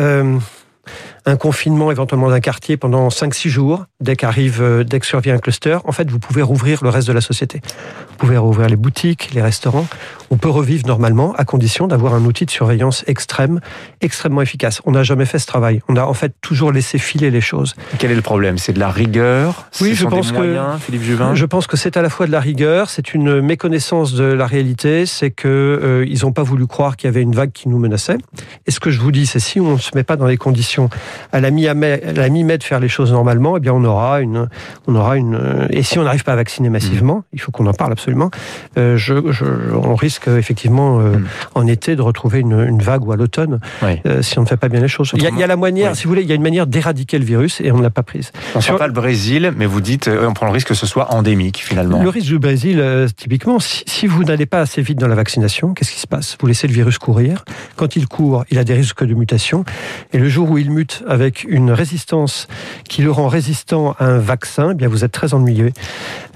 un 1.26 1.36
confinement 1.36 1.90
éventuellement 1.90 2.28
d'un 2.28 2.40
quartier 2.40 2.76
pendant 2.76 3.08
5-6 3.08 3.48
jours, 3.48 3.86
dès 4.00 4.14
qu'arrive, 4.16 4.60
euh, 4.60 4.84
dès 4.84 5.00
que 5.00 5.06
survient 5.06 5.34
un 5.34 5.38
cluster, 5.38 5.78
en 5.84 5.92
fait, 5.92 6.10
vous 6.10 6.18
pouvez 6.18 6.42
rouvrir 6.42 6.84
le 6.84 6.90
reste 6.90 7.08
de 7.08 7.12
la 7.14 7.20
société. 7.22 7.62
Vous 8.10 8.16
pouvez 8.18 8.36
rouvrir 8.36 8.68
les 8.68 8.76
boutiques, 8.76 9.30
les 9.32 9.40
restaurants. 9.42 9.86
On 10.30 10.36
peut 10.36 10.48
revivre 10.50 10.86
normalement 10.86 11.34
à 11.36 11.44
condition 11.44 11.86
d'avoir 11.86 12.14
un 12.14 12.24
outil 12.24 12.44
de 12.44 12.50
surveillance 12.50 13.04
extrême, 13.06 13.60
extrêmement 14.02 14.42
efficace. 14.42 14.82
On 14.84 14.92
n'a 14.92 15.02
jamais 15.02 15.24
fait 15.24 15.38
ce 15.38 15.46
travail. 15.46 15.80
On 15.88 15.96
a 15.96 16.04
en 16.04 16.14
fait 16.14 16.34
toujours 16.40 16.72
laissé 16.72 16.98
filer 16.98 17.30
les 17.30 17.40
choses. 17.40 17.74
Quel 17.98 18.10
est 18.10 18.14
le 18.16 18.22
problème? 18.22 18.58
C'est 18.58 18.72
de 18.72 18.80
la 18.80 18.90
rigueur? 18.90 19.66
Oui, 19.80 19.94
je 19.94 20.06
pense 20.06 20.26
des 20.28 20.32
que- 20.32 20.36
moyens, 20.38 20.80
Philippe 20.80 21.02
Juvin? 21.02 21.34
Je 21.34 21.44
pense 21.46 21.66
que 21.66 21.76
c'est 21.76 21.96
à 21.96 22.02
la 22.02 22.10
fois 22.10 22.26
de 22.26 22.32
la 22.32 22.40
rigueur, 22.40 22.90
c'est 22.90 23.14
une 23.14 23.40
méconnaissance 23.40 24.12
de 24.12 24.24
la 24.24 24.46
réalité, 24.46 25.06
c'est 25.06 25.30
que 25.30 25.48
euh, 25.48 26.06
ils 26.08 26.22
n'ont 26.24 26.32
pas 26.32 26.42
voulu 26.42 26.66
croire 26.66 26.96
qu'il 26.96 27.08
y 27.08 27.12
avait 27.12 27.22
une 27.22 27.34
vague 27.34 27.52
qui 27.52 27.68
nous 27.68 27.78
menaçait. 27.78 28.18
Et 28.66 28.70
ce 28.70 28.78
que 28.80 28.90
je 28.90 29.00
vous 29.00 29.12
dis, 29.12 29.26
c'est 29.26 29.40
si 29.40 29.60
on 29.60 29.72
ne 29.74 29.78
se 29.78 29.90
met 29.94 30.04
pas 30.04 30.16
dans 30.16 30.26
les 30.26 30.36
conditions 30.36 30.90
à 31.32 31.40
la 31.40 31.50
mi-mai 31.50 32.02
mi-mai 32.30 32.58
de 32.58 32.62
faire 32.64 32.80
les 32.80 32.88
choses 32.88 33.12
normalement, 33.12 33.56
eh 33.56 33.60
bien 33.60 33.72
on 33.72 33.84
aura 33.84 34.20
une, 34.20 34.48
on 34.86 34.94
aura 34.94 35.16
une. 35.16 35.34
euh, 35.34 35.66
Et 35.70 35.82
si 35.82 35.98
on 35.98 36.04
n'arrive 36.04 36.24
pas 36.24 36.32
à 36.32 36.36
vacciner 36.36 36.68
massivement, 36.68 37.24
il 37.32 37.40
faut 37.40 37.52
qu'on 37.52 37.66
en 37.66 37.72
parle 37.74 37.92
absolument. 37.92 38.30
euh, 38.78 38.96
je, 38.96 39.14
je- 39.30 39.44
on 39.74 39.94
risque 39.94 40.28
effectivement 40.28 41.00
euh, 41.00 41.16
Mm. 41.18 41.24
en 41.54 41.66
été 41.66 41.96
de 41.96 42.02
retrouver 42.02 42.40
une, 42.40 42.58
une 42.66 42.80
vague 42.82 43.04
ou 43.06 43.12
à 43.12 43.16
l'automne 43.16 43.60
Oui. 43.82 44.00
euh, 44.06 44.22
si 44.22 44.38
on 44.38 44.42
ne 44.42 44.46
fait 44.46 44.56
pas 44.56 44.68
bien 44.68 44.80
les 44.80 44.88
choses. 44.88 45.12
Il 45.14 45.22
y 45.22 45.26
a, 45.26 45.30
il 45.30 45.38
y 45.38 45.42
a 45.42 45.46
la 45.46 45.56
manière, 45.56 45.90
Oui. 45.92 45.96
si 45.96 46.04
vous 46.04 46.08
voulez, 46.10 46.22
il 46.22 46.28
y 46.28 46.32
a 46.32 46.34
une 46.34 46.42
manière 46.42 46.66
d'éradiquer 46.66 47.18
le 47.18 47.24
virus 47.24 47.60
et 47.60 47.70
on 47.70 47.76
ne 47.78 47.82
l'a 47.82 47.90
pas 47.90 48.02
prise. 48.02 48.32
On 48.54 48.58
ne 48.72 48.78
pas 48.78 48.86
le 48.86 48.92
Brésil, 48.92 49.52
mais 49.56 49.66
vous 49.66 49.80
dites, 49.80 50.08
on 50.08 50.32
prend 50.32 50.46
le 50.46 50.52
risque 50.52 50.68
que 50.68 50.74
ce 50.74 50.86
soit 50.86 51.12
endémique 51.14 51.58
finalement. 51.58 52.02
Le 52.02 52.08
risque 52.08 52.26
du 52.26 52.38
Brésil, 52.38 52.82
typiquement, 53.16 53.60
si, 53.60 53.84
si 53.86 54.06
vous 54.06 54.24
n'allez 54.24 54.46
pas 54.46 54.60
assez 54.60 54.82
vite 54.82 54.98
dans 54.98 55.08
la 55.08 55.14
vaccination, 55.14 55.74
qu'est-ce 55.74 55.92
qui 55.92 56.00
se 56.00 56.06
passe? 56.06 56.36
Vous 56.40 56.46
laissez 56.46 56.66
le 56.66 56.72
virus 56.72 56.98
courir. 56.98 57.44
Quand 57.76 57.94
il 57.96 58.08
court, 58.08 58.44
il 58.50 58.58
a 58.58 58.64
des 58.64 58.74
risques 58.74 59.04
de 59.04 59.14
mutation. 59.14 59.64
Et 60.12 60.18
le 60.18 60.28
jour 60.28 60.50
où 60.50 60.58
il 60.58 60.70
mute 60.70 61.03
avec 61.06 61.44
une 61.44 61.70
résistance 61.70 62.46
qui 62.88 63.02
le 63.02 63.10
rend 63.10 63.28
résistant 63.28 63.94
à 63.98 64.06
un 64.06 64.18
vaccin, 64.18 64.70
eh 64.72 64.74
bien 64.74 64.88
vous 64.88 65.04
êtes 65.04 65.12
très 65.12 65.34
ennuyé. 65.34 65.72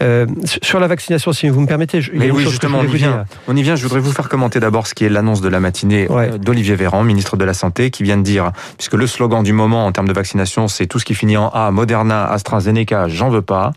Euh, 0.02 0.26
sur 0.62 0.80
la 0.80 0.86
vaccination, 0.86 1.32
si 1.32 1.48
vous 1.48 1.60
me 1.60 1.66
permettez, 1.66 2.00
je- 2.00 2.10
il 2.12 2.14
y 2.14 2.18
a 2.18 2.20
Mais 2.20 2.26
une 2.28 2.32
oui, 2.36 2.42
chose 2.44 2.46
que 2.46 2.50
justement, 2.52 2.82
je 2.82 2.86
on 2.88 2.92
y 2.92 2.96
vient. 2.96 3.24
On 3.48 3.56
y 3.56 3.62
vient. 3.62 3.76
Je 3.76 3.82
voudrais 3.82 4.00
vous 4.00 4.12
faire 4.12 4.28
commenter 4.28 4.60
d'abord 4.60 4.86
ce 4.86 4.94
qui 4.94 5.04
est 5.04 5.08
l'annonce 5.08 5.40
de 5.40 5.48
la 5.48 5.60
matinée 5.60 6.06
Ouais. 6.10 6.30
euh, 6.32 6.38
d'Olivier 6.38 6.74
Véran, 6.76 7.02
ministre 7.04 7.36
de 7.36 7.44
la 7.44 7.54
Santé, 7.54 7.90
qui 7.90 8.02
vient 8.02 8.16
de 8.16 8.22
dire, 8.22 8.52
puisque 8.76 8.94
le 8.94 9.06
slogan 9.06 9.42
du 9.42 9.52
moment 9.52 9.86
en 9.86 9.92
termes 9.92 10.08
de 10.08 10.12
vaccination, 10.12 10.68
c'est 10.68 10.86
tout 10.86 10.98
ce 10.98 11.04
qui 11.04 11.14
finit 11.14 11.36
en 11.36 11.48
A, 11.48 11.70
Moderna, 11.70 12.24
AstraZeneca, 12.30 13.08
j'en 13.08 13.28
veux 13.30 13.42
pas. 13.42 13.72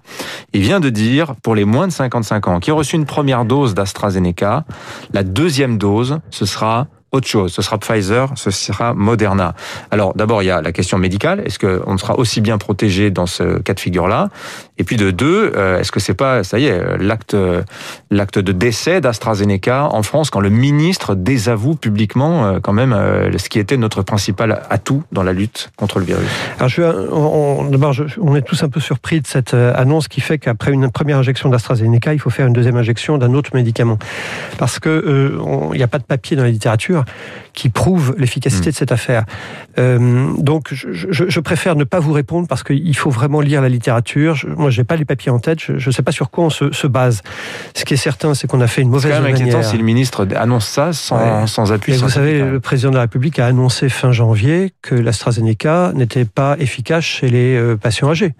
Il 0.53 0.61
vient 0.61 0.79
de 0.79 0.89
dire, 0.89 1.35
pour 1.41 1.55
les 1.55 1.65
moins 1.65 1.87
de 1.87 1.91
55 1.91 2.47
ans, 2.47 2.59
qui 2.59 2.71
ont 2.71 2.75
reçu 2.77 2.95
une 2.95 3.05
première 3.05 3.45
dose 3.45 3.73
d'AstraZeneca, 3.73 4.65
la 5.13 5.23
deuxième 5.23 5.77
dose, 5.77 6.19
ce 6.29 6.45
sera 6.45 6.87
autre 7.11 7.27
chose. 7.27 7.51
Ce 7.53 7.61
sera 7.61 7.77
Pfizer, 7.77 8.29
ce 8.35 8.51
sera 8.51 8.93
Moderna. 8.93 9.53
Alors, 9.91 10.13
d'abord, 10.15 10.43
il 10.43 10.45
y 10.45 10.51
a 10.51 10.61
la 10.61 10.71
question 10.71 10.97
médicale. 10.97 11.41
Est-ce 11.45 11.59
qu'on 11.59 11.97
sera 11.97 12.17
aussi 12.17 12.41
bien 12.41 12.57
protégé 12.57 13.11
dans 13.11 13.25
ce 13.25 13.59
cas 13.59 13.73
de 13.73 13.79
figure-là? 13.79 14.29
Et 14.77 14.83
puis, 14.83 14.95
de 14.95 15.11
deux, 15.11 15.51
euh, 15.55 15.79
est-ce 15.79 15.91
que 15.91 15.99
c'est 15.99 16.13
pas, 16.13 16.43
ça 16.43 16.57
y 16.57 16.65
est, 16.65 16.97
l'acte, 16.99 17.35
l'acte 18.09 18.39
de 18.39 18.51
décès 18.51 19.01
d'AstraZeneca 19.01 19.89
en 19.91 20.03
France 20.03 20.29
quand 20.29 20.39
le 20.39 20.49
ministre 20.49 21.13
désavoue 21.15 21.75
publiquement, 21.75 22.45
euh, 22.45 22.59
quand 22.61 22.73
même, 22.73 22.93
euh, 22.93 23.37
ce 23.37 23.49
qui 23.49 23.59
était 23.59 23.77
notre 23.77 24.01
principal 24.01 24.61
atout 24.69 25.03
dans 25.11 25.23
la 25.23 25.33
lutte 25.33 25.69
contre 25.75 25.99
le 25.99 26.05
virus? 26.05 26.27
Alors, 26.57 26.69
je, 26.69 26.81
on, 27.11 27.65
d'abord, 27.69 27.93
on 28.19 28.35
est 28.35 28.41
tous 28.41 28.63
un 28.63 28.69
peu 28.69 28.79
surpris 28.79 29.21
de 29.21 29.27
cette 29.27 29.53
annonce 29.53 30.07
qui 30.07 30.21
fait 30.21 30.37
qu'après 30.37 30.71
une 30.71 30.89
première 30.89 31.17
injection 31.17 31.49
d'AstraZeneca, 31.49 32.13
il 32.13 32.19
faut 32.19 32.29
faire 32.29 32.47
une 32.47 32.53
deuxième 32.53 32.77
injection 32.77 33.17
d'un 33.17 33.33
autre 33.33 33.51
médicament. 33.53 33.99
Parce 34.57 34.79
que 34.79 34.89
euh, 34.89 35.37
on- 35.43 35.73
il 35.73 35.77
n'y 35.77 35.83
a 35.83 35.87
pas 35.87 35.99
de 35.99 36.03
papier 36.03 36.35
dans 36.37 36.43
la 36.43 36.49
littérature 36.49 37.00
qui 37.53 37.69
prouve 37.69 38.15
l'efficacité 38.17 38.69
Mm. 38.69 38.71
de 38.71 38.75
cette 38.77 38.91
affaire. 38.91 39.23
Euh, 39.79 40.31
donc, 40.37 40.67
je, 40.71 40.87
je- 40.91 41.23
je 41.27 41.39
préfère 41.39 41.75
ne 41.75 41.83
pas 41.83 41.99
vous 41.99 42.13
répondre 42.13 42.47
parce 42.47 42.63
qu'il 42.63 42.95
faut 42.95 43.09
vraiment 43.09 43.41
lire 43.41 43.61
la 43.61 43.69
littérature. 43.69 44.35
Je, 44.35 44.47
moi, 44.47 44.69
j'ai 44.69 44.83
pas 44.83 44.95
les 44.95 45.05
papiers 45.05 45.31
en 45.31 45.39
tête. 45.39 45.59
Je 45.59 45.85
ne 45.85 45.91
sais 45.93 46.01
pas 46.03 46.11
sur 46.11 46.29
quoi 46.29 46.45
on 46.45 46.49
se, 46.49 46.71
se 46.71 46.87
base. 46.87 47.21
Ce 47.75 47.83
qui 47.85 47.93
est 47.93 47.97
certain, 47.97 48.33
c'est 48.33 48.47
qu'on 48.47 48.61
a 48.61 48.67
fait 48.67 48.81
une 48.81 48.87
C'est 48.89 48.91
mauvaise 48.91 49.13
quand 49.17 49.21
même 49.23 49.33
inquiétant 49.33 49.57
manière. 49.57 49.69
si 49.69 49.77
le 49.77 49.83
ministre 49.83 50.27
annonce 50.35 50.67
ça 50.67 50.93
sans, 50.93 51.17
Ouais. 51.41 51.47
sans 51.47 51.71
appui 51.73 51.93
Et 51.93 51.97
vous 51.97 52.09
savez, 52.09 52.31
scientifique. 52.35 52.53
le 52.53 52.59
président 52.59 52.89
de 52.91 52.95
la 52.95 53.01
République 53.01 53.39
a 53.39 53.45
annoncé 53.47 53.89
fin 53.89 54.11
janvier 54.11 54.73
que 54.81 54.95
l'AstraZeneca 54.95 55.91
n'était 55.93 56.25
pas 56.25 56.55
efficace 56.59 57.03
chez 57.03 57.29
les 57.29 57.55
euh, 57.55 57.75
patients 57.75 58.09
âgés. 58.09 58.33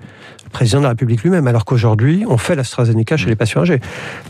Président 0.51 0.79
de 0.79 0.84
la 0.84 0.89
République 0.89 1.24
lui-même, 1.24 1.48
alors 1.48 1.65
qu'aujourd'hui, 1.65 2.25
on 2.27 2.38
fait 2.38 2.55
l'AstraZeneca 2.55 3.17
chez 3.17 3.27
les 3.27 3.36
patients 3.36 3.62
âgés. 3.62 3.79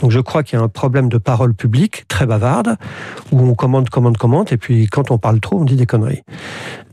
Donc 0.00 0.10
je 0.10 0.20
crois 0.20 0.42
qu'il 0.42 0.58
y 0.58 0.62
a 0.62 0.64
un 0.64 0.68
problème 0.68 1.08
de 1.08 1.18
parole 1.18 1.54
publique 1.54 2.04
très 2.08 2.26
bavarde, 2.26 2.76
où 3.32 3.40
on 3.40 3.54
commande, 3.54 3.90
commande, 3.90 4.16
commande, 4.16 4.52
et 4.52 4.56
puis 4.56 4.86
quand 4.86 5.10
on 5.10 5.18
parle 5.18 5.40
trop, 5.40 5.60
on 5.60 5.64
dit 5.64 5.76
des 5.76 5.86
conneries. 5.86 6.22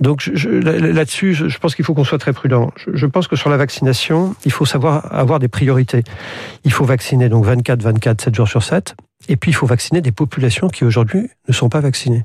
Donc 0.01 0.21
je- 0.21 0.35
je- 0.35 0.49
là- 0.49 0.77
là-dessus, 0.77 1.33
je, 1.33 1.47
je 1.47 1.57
pense 1.59 1.75
qu'il 1.75 1.85
faut 1.85 1.93
qu'on 1.93 2.03
soit 2.03 2.17
très 2.17 2.33
prudent. 2.33 2.71
Je, 2.75 2.91
je 2.95 3.05
pense 3.05 3.27
que 3.27 3.35
sur 3.35 3.49
la 3.49 3.57
vaccination, 3.57 4.35
il 4.45 4.51
faut 4.51 4.65
savoir 4.65 5.13
avoir 5.13 5.39
des 5.39 5.47
priorités. 5.47 6.03
Il 6.65 6.71
faut 6.71 6.85
vacciner 6.85 7.29
donc 7.29 7.45
24, 7.45 7.81
24, 7.83 8.21
7 8.21 8.35
jours 8.35 8.47
sur 8.47 8.63
7. 8.63 8.95
Et 9.27 9.35
puis, 9.35 9.51
il 9.51 9.53
faut 9.53 9.65
vacciner 9.67 10.01
des 10.01 10.13
populations 10.13 10.69
qui 10.69 10.85
aujourd'hui 10.85 11.29
ne 11.47 11.53
sont 11.53 11.67
pas 11.69 11.81
vaccinées. 11.81 12.23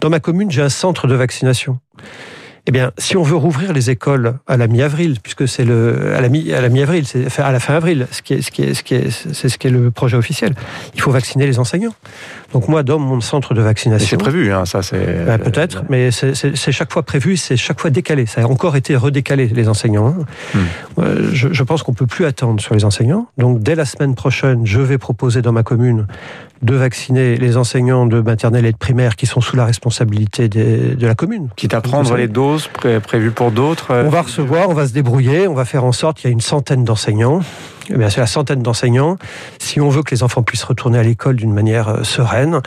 Dans 0.00 0.08
ma 0.10 0.18
commune, 0.18 0.50
j'ai 0.50 0.62
un 0.62 0.70
centre 0.70 1.06
de 1.06 1.14
vaccination. 1.14 1.78
Eh 2.68 2.70
bien, 2.70 2.92
si 2.96 3.16
on 3.16 3.24
veut 3.24 3.36
rouvrir 3.36 3.72
les 3.72 3.90
écoles 3.90 4.34
à 4.46 4.56
la 4.56 4.68
mi-avril, 4.68 5.18
puisque 5.20 5.48
c'est 5.48 5.64
le 5.64 6.14
à 6.14 6.20
la 6.20 6.28
mi 6.28 6.52
à 6.52 6.60
la 6.60 6.68
mi-avril, 6.68 7.04
c'est 7.06 7.26
enfin, 7.26 7.42
à 7.42 7.50
la 7.50 7.58
fin 7.58 7.74
avril, 7.74 8.06
ce 8.12 8.22
qui 8.22 8.34
est 8.34 8.42
ce 8.42 8.52
qui 8.52 8.62
est 8.62 8.74
ce 8.74 8.84
qui 8.84 8.94
est 8.94 9.10
c'est 9.10 9.48
ce 9.48 9.58
qui 9.58 9.66
est 9.66 9.70
le 9.70 9.90
projet 9.90 10.16
officiel. 10.16 10.54
Il 10.94 11.00
faut 11.00 11.10
vacciner 11.10 11.44
les 11.46 11.58
enseignants. 11.58 11.94
Donc 12.52 12.68
moi, 12.68 12.84
dans 12.84 12.98
mon 12.98 13.20
centre 13.20 13.54
de 13.54 13.62
vaccination... 13.62 14.06
C'est 14.08 14.16
prévu, 14.18 14.52
hein, 14.52 14.66
ça 14.66 14.82
c'est... 14.82 15.24
Bah, 15.24 15.38
peut-être, 15.38 15.84
mais 15.88 16.10
c'est 16.10 16.72
chaque 16.72 16.92
fois 16.92 17.02
prévu, 17.02 17.38
c'est 17.38 17.56
chaque 17.56 17.80
fois 17.80 17.90
décalé. 17.90 18.26
Ça 18.26 18.42
a 18.42 18.44
encore 18.44 18.76
été 18.76 18.94
redécalé, 18.94 19.48
les 19.48 19.68
enseignants. 19.68 20.14
Hein. 20.54 20.60
Hmm. 20.98 21.02
Je, 21.32 21.48
je, 21.50 21.62
pense 21.62 21.82
qu'on 21.82 21.94
peut 21.94 22.06
plus 22.06 22.26
attendre 22.26 22.60
sur 22.60 22.74
les 22.74 22.84
enseignants. 22.84 23.26
Donc 23.38 23.60
dès 23.60 23.74
la 23.74 23.86
semaine 23.86 24.14
prochaine, 24.14 24.66
je 24.66 24.80
vais 24.80 24.98
proposer 24.98 25.40
dans 25.40 25.52
ma 25.52 25.62
commune 25.62 26.06
de 26.62 26.74
vacciner 26.74 27.36
les 27.36 27.56
enseignants 27.56 28.06
de 28.06 28.20
maternelle 28.20 28.66
et 28.66 28.72
de 28.72 28.76
primaire 28.76 29.16
qui 29.16 29.26
sont 29.26 29.40
sous 29.40 29.56
la 29.56 29.64
responsabilité 29.64 30.48
de 30.48 31.06
la 31.06 31.14
commune. 31.14 31.48
Quitte 31.56 31.74
à 31.74 31.80
prendre 31.80 32.16
les 32.16 32.28
doses 32.28 32.68
prévues 33.02 33.32
pour 33.32 33.50
d'autres 33.50 33.92
On 34.04 34.08
va 34.08 34.22
recevoir, 34.22 34.68
on 34.68 34.74
va 34.74 34.86
se 34.86 34.92
débrouiller, 34.92 35.48
on 35.48 35.54
va 35.54 35.64
faire 35.64 35.84
en 35.84 35.92
sorte 35.92 36.18
qu'il 36.18 36.28
y 36.28 36.30
ait 36.30 36.34
une 36.34 36.40
centaine 36.40 36.84
d'enseignants. 36.84 37.40
Eh 37.90 37.96
bien, 37.96 38.08
c'est 38.10 38.20
la 38.20 38.26
centaine 38.26 38.62
d'enseignants. 38.62 39.16
Si 39.58 39.80
on 39.80 39.88
veut 39.88 40.02
que 40.02 40.14
les 40.14 40.22
enfants 40.22 40.42
puissent 40.42 40.64
retourner 40.64 40.98
à 40.98 41.02
l'école 41.02 41.36
d'une 41.36 41.52
manière 41.52 41.88
euh, 41.88 42.04
sereine, 42.04 42.60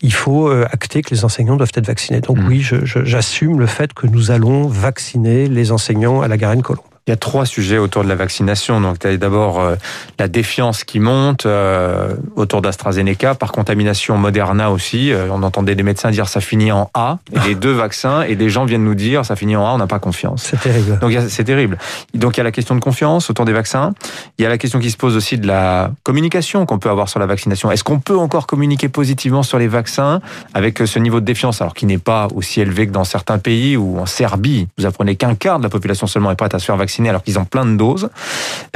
il 0.00 0.12
faut 0.12 0.48
euh, 0.48 0.64
acter 0.70 1.02
que 1.02 1.10
les 1.10 1.24
enseignants 1.24 1.56
doivent 1.56 1.72
être 1.74 1.86
vaccinés. 1.86 2.20
Donc 2.20 2.38
mmh. 2.38 2.46
oui, 2.46 2.66
j'assume 2.84 3.58
le 3.58 3.66
fait 3.66 3.92
que 3.92 4.06
nous 4.06 4.30
allons 4.30 4.68
vacciner 4.68 5.48
les 5.48 5.72
enseignants 5.72 6.20
à 6.20 6.28
la 6.28 6.36
Garenne-Colomb. 6.36 6.84
Il 7.10 7.14
y 7.14 7.14
a 7.14 7.16
trois 7.16 7.44
sujets 7.44 7.78
autour 7.78 8.04
de 8.04 8.08
la 8.08 8.14
vaccination. 8.14 8.80
Donc, 8.80 9.00
tu 9.00 9.18
d'abord 9.18 9.58
euh, 9.58 9.74
la 10.20 10.28
défiance 10.28 10.84
qui 10.84 11.00
monte 11.00 11.44
euh, 11.44 12.14
autour 12.36 12.62
d'AstraZeneca 12.62 13.34
par 13.34 13.50
contamination 13.50 14.16
Moderna 14.16 14.70
aussi. 14.70 15.10
Euh, 15.10 15.26
on 15.32 15.42
entendait 15.42 15.74
des 15.74 15.82
médecins 15.82 16.12
dire 16.12 16.28
ça 16.28 16.40
finit 16.40 16.70
en 16.70 16.88
A, 16.94 17.18
et 17.32 17.40
les 17.48 17.56
deux 17.56 17.72
vaccins, 17.72 18.22
et 18.22 18.36
des 18.36 18.48
gens 18.48 18.64
viennent 18.64 18.84
nous 18.84 18.94
dire 18.94 19.24
ça 19.24 19.34
finit 19.34 19.56
en 19.56 19.66
A, 19.66 19.70
on 19.70 19.78
n'a 19.78 19.88
pas 19.88 19.98
confiance. 19.98 20.44
C'est 20.44 20.60
terrible. 20.60 21.00
Donc, 21.00 21.12
c'est 21.28 21.42
terrible. 21.42 21.78
Donc, 22.14 22.36
il 22.36 22.38
y 22.38 22.42
a 22.42 22.44
la 22.44 22.52
question 22.52 22.76
de 22.76 22.80
confiance 22.80 23.28
autour 23.28 23.44
des 23.44 23.52
vaccins. 23.52 23.92
Il 24.38 24.42
y 24.42 24.46
a 24.46 24.48
la 24.48 24.56
question 24.56 24.78
qui 24.78 24.92
se 24.92 24.96
pose 24.96 25.16
aussi 25.16 25.36
de 25.36 25.48
la 25.48 25.90
communication 26.04 26.64
qu'on 26.64 26.78
peut 26.78 26.90
avoir 26.90 27.08
sur 27.08 27.18
la 27.18 27.26
vaccination. 27.26 27.72
Est-ce 27.72 27.82
qu'on 27.82 27.98
peut 27.98 28.18
encore 28.18 28.46
communiquer 28.46 28.88
positivement 28.88 29.42
sur 29.42 29.58
les 29.58 29.66
vaccins 29.66 30.20
avec 30.54 30.78
ce 30.78 31.00
niveau 31.00 31.18
de 31.18 31.24
défiance, 31.24 31.60
alors 31.60 31.74
qui 31.74 31.86
n'est 31.86 31.98
pas 31.98 32.28
aussi 32.36 32.60
élevé 32.60 32.86
que 32.86 32.92
dans 32.92 33.02
certains 33.02 33.38
pays 33.38 33.76
ou 33.76 33.98
en 33.98 34.06
Serbie, 34.06 34.68
vous 34.78 34.86
apprenez 34.86 35.16
qu'un 35.16 35.34
quart 35.34 35.58
de 35.58 35.64
la 35.64 35.70
population 35.70 36.06
seulement 36.06 36.30
est 36.30 36.36
prête 36.36 36.54
à 36.54 36.60
se 36.60 36.66
faire 36.66 36.76
vacciner? 36.76 36.99
Alors 37.08 37.22
qu'ils 37.22 37.38
ont 37.38 37.44
plein 37.44 37.64
de 37.64 37.76
doses. 37.76 38.10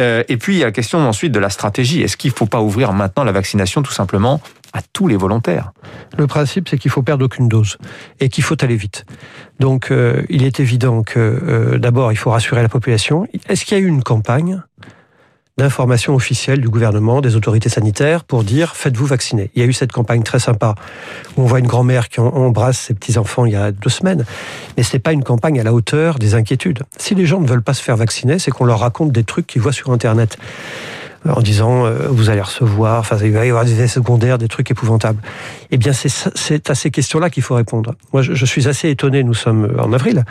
Euh, 0.01 0.23
et 0.29 0.37
puis 0.37 0.57
il 0.57 0.59
y 0.59 0.63
a 0.63 0.67
la 0.67 0.73
question 0.73 0.99
ensuite 1.07 1.33
de 1.33 1.39
la 1.39 1.51
stratégie. 1.51 2.03
Est-ce 2.03 2.17
qu'il 2.17 2.31
ne 2.31 2.37
faut 2.37 2.47
pas 2.47 2.61
ouvrir 2.61 2.93
maintenant 2.93 3.25
la 3.25 3.33
vaccination 3.33 3.83
tout 3.83 3.93
simplement 3.93 4.41
à 4.73 4.81
tous 4.93 5.07
les 5.07 5.17
volontaires? 5.17 5.73
Le 6.17 6.27
principe, 6.27 6.69
c'est 6.69 6.79
qu'il 6.79 6.91
faut 6.91 7.03
perdre 7.03 7.25
aucune 7.25 7.49
dose 7.49 7.79
et 8.21 8.29
qu'il 8.29 8.45
faut 8.45 8.63
aller 8.63 8.77
vite. 8.77 9.05
Donc 9.61 9.91
euh, 9.91 10.23
il 10.29 10.43
est 10.45 10.61
évident 10.61 11.03
que 11.03 11.19
euh, 11.19 11.79
d'abord 11.79 12.13
il 12.13 12.17
faut 12.17 12.31
rassurer 12.31 12.63
la 12.63 12.69
population. 12.69 13.27
Est-ce 13.49 13.65
qu'il 13.65 13.79
y 13.79 13.81
a 13.81 13.85
eu 13.85 13.89
une 13.89 14.03
campagne? 14.03 14.63
D'information 15.57 16.17
officielle 16.17 16.61
du 16.61 16.69
gouvernement, 16.69 17.21
des 17.21 17.37
autorités 17.37 17.69
sanitaires, 17.69 18.25
pour 18.25 18.43
dire 18.43 18.75
faites-vous 18.75 19.07
vacciner. 19.07 19.51
Il 19.55 19.63
y 19.63 19.65
a 19.65 19.69
eu 19.69 19.73
cette 19.73 19.93
campagne 19.93 20.25
très 20.25 20.41
sympa 20.41 20.75
où 21.37 21.43
on 21.43 21.47
voit 21.47 21.61
une 21.61 21.69
grand-mère 21.69 22.09
qui 22.09 22.19
embrasse 22.19 22.79
ses 22.79 22.95
petits-enfants 22.95 23.47
il 23.47 23.53
y 23.53 23.57
a 23.57 23.71
deux 23.71 23.91
semaines, 23.91 24.25
mais 24.77 24.83
ce 24.83 24.95
n'est 24.95 24.99
pas 24.99 25.13
une 25.13 25.23
campagne 25.23 25.61
à 25.61 25.63
la 25.63 25.73
hauteur 25.73 26.19
des 26.19 26.35
inquiétudes. 26.35 26.83
Si 26.99 27.15
les 27.15 27.25
gens 27.25 27.41
ne 27.41 27.47
veulent 27.47 27.63
pas 27.63 27.75
se 27.75 27.83
faire 27.83 27.97
vacciner, 27.97 28.41
c'est 28.41 28.51
qu'on 28.51 28.65
leur 28.65 28.81
raconte 28.81 29.13
des 29.13 29.23
trucs 29.23 29.47
qu'ils 29.47 29.63
voient 29.63 29.73
sur 29.73 29.91
Internet 29.93 30.39
en 31.29 31.41
disant 31.41 31.87
euh, 31.87 32.09
vous 32.09 32.31
allez 32.31 32.41
recevoir, 32.41 33.01
enfin 33.01 33.17
il 33.23 33.33
va 33.33 33.47
y 33.47 33.49
avoir 33.49 33.65
des 33.65 33.73
effets 33.73 33.89
secondaires, 33.89 34.39
des 34.39 34.49
trucs 34.49 34.71
épouvantables. 34.71 35.21
Eh 35.71 35.77
bien, 35.77 35.93
c'est 35.93 36.71
à 36.71 36.75
ces 36.75 36.91
questions-là 36.91 37.31
qu'il 37.31 37.43
faut 37.43 37.55
répondre. 37.55 37.95
Moi, 38.13 38.23
je, 38.23 38.35
je, 38.35 38.45
suis 38.45 38.69
assez 38.69 38.91
étonné. 38.91 39.25
Nous 39.25 39.35
sommes 39.35 39.77
en 39.79 39.93
avril, 39.93 40.25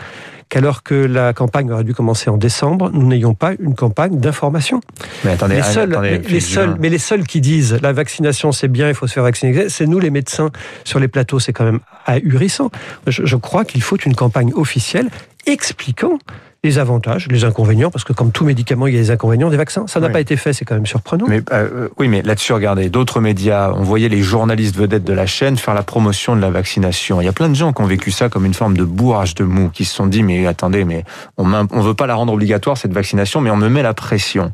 qu'alors 0.49 0.83
que 0.83 0.93
la 0.93 1.33
campagne 1.33 1.71
aurait 1.71 1.83
dû 1.83 1.93
commencer 1.93 2.29
en 2.29 2.37
décembre, 2.37 2.91
nous 2.93 3.07
n'ayons 3.07 3.33
pas 3.33 3.53
une 3.59 3.75
campagne 3.75 4.19
d'information. 4.19 4.81
Mais 5.23 5.31
attendez, 5.31 5.55
les 5.55 5.63
seuls, 5.63 5.99
les, 6.27 6.39
seuls, 6.39 6.75
mais 6.79 6.89
les 6.89 6.97
seuls 6.99 7.23
qui 7.23 7.41
disent 7.41 7.79
la 7.81 7.91
vaccination 7.91 8.51
c'est 8.51 8.67
bien, 8.67 8.87
il 8.87 8.95
faut 8.95 9.07
se 9.07 9.13
faire 9.13 9.23
vacciner, 9.23 9.69
c'est 9.69 9.87
nous 9.87 9.99
les 9.99 10.11
médecins 10.11 10.51
sur 10.83 10.99
les 10.99 11.07
plateaux. 11.07 11.39
C'est 11.39 11.53
quand 11.53 11.65
même 11.65 11.79
ahurissant. 12.05 12.69
Je, 13.07 13.25
je 13.25 13.35
crois 13.35 13.65
qu'il 13.65 13.81
faut 13.81 13.97
une 13.97 14.15
campagne 14.15 14.51
officielle 14.53 15.09
expliquant 15.45 16.19
les 16.63 16.79
avantages, 16.79 17.27
les 17.29 17.43
inconvénients, 17.43 17.91
parce 17.91 18.05
que 18.05 18.13
comme 18.13 18.31
tout 18.31 18.45
médicament, 18.45 18.87
il 18.87 18.93
y 18.93 18.97
a 18.97 19.01
des 19.01 19.11
inconvénients 19.11 19.49
des 19.49 19.57
vaccins. 19.57 19.85
Ça 19.87 19.99
n'a 19.99 20.09
pas 20.09 20.21
été 20.21 20.37
fait, 20.37 20.53
c'est 20.53 20.63
quand 20.63 20.75
même 20.75 20.85
surprenant. 20.85 21.25
Mais 21.27 21.41
euh, 21.51 21.89
oui, 21.99 22.07
mais 22.07 22.21
là-dessus, 22.21 22.53
regardez, 22.53 22.89
d'autres 22.89 23.19
médias, 23.19 23.71
on 23.75 23.83
voyait 23.83 24.07
les 24.07 24.21
journalistes 24.21 24.77
vedettes 24.77 25.03
de 25.03 25.11
la 25.11 25.25
chaîne 25.25 25.57
faire 25.57 25.73
la 25.73 25.83
promotion 25.83 26.37
de 26.37 26.41
la 26.41 26.49
vaccination. 26.49 27.19
Il 27.19 27.25
y 27.25 27.27
a 27.27 27.33
plein 27.33 27.49
de 27.49 27.53
gens 27.53 27.73
qui 27.73 27.81
ont 27.81 27.85
vécu 27.85 28.11
ça 28.11 28.29
comme 28.29 28.45
une 28.45 28.53
forme 28.53 28.77
de 28.77 28.85
bourrage 28.85 29.35
de 29.35 29.43
mou, 29.43 29.69
qui 29.69 29.83
se 29.83 29.93
sont 29.93 30.07
dit, 30.07 30.23
mais 30.23 30.47
attendez, 30.47 30.85
mais 30.85 31.03
on 31.37 31.53
on 31.53 31.81
veut 31.81 31.93
pas 31.93 32.07
la 32.07 32.15
rendre 32.15 32.31
obligatoire 32.31 32.77
cette 32.77 32.93
vaccination, 32.93 33.41
mais 33.41 33.51
on 33.51 33.57
me 33.57 33.67
met 33.67 33.83
la 33.83 33.93
pression. 33.93 34.51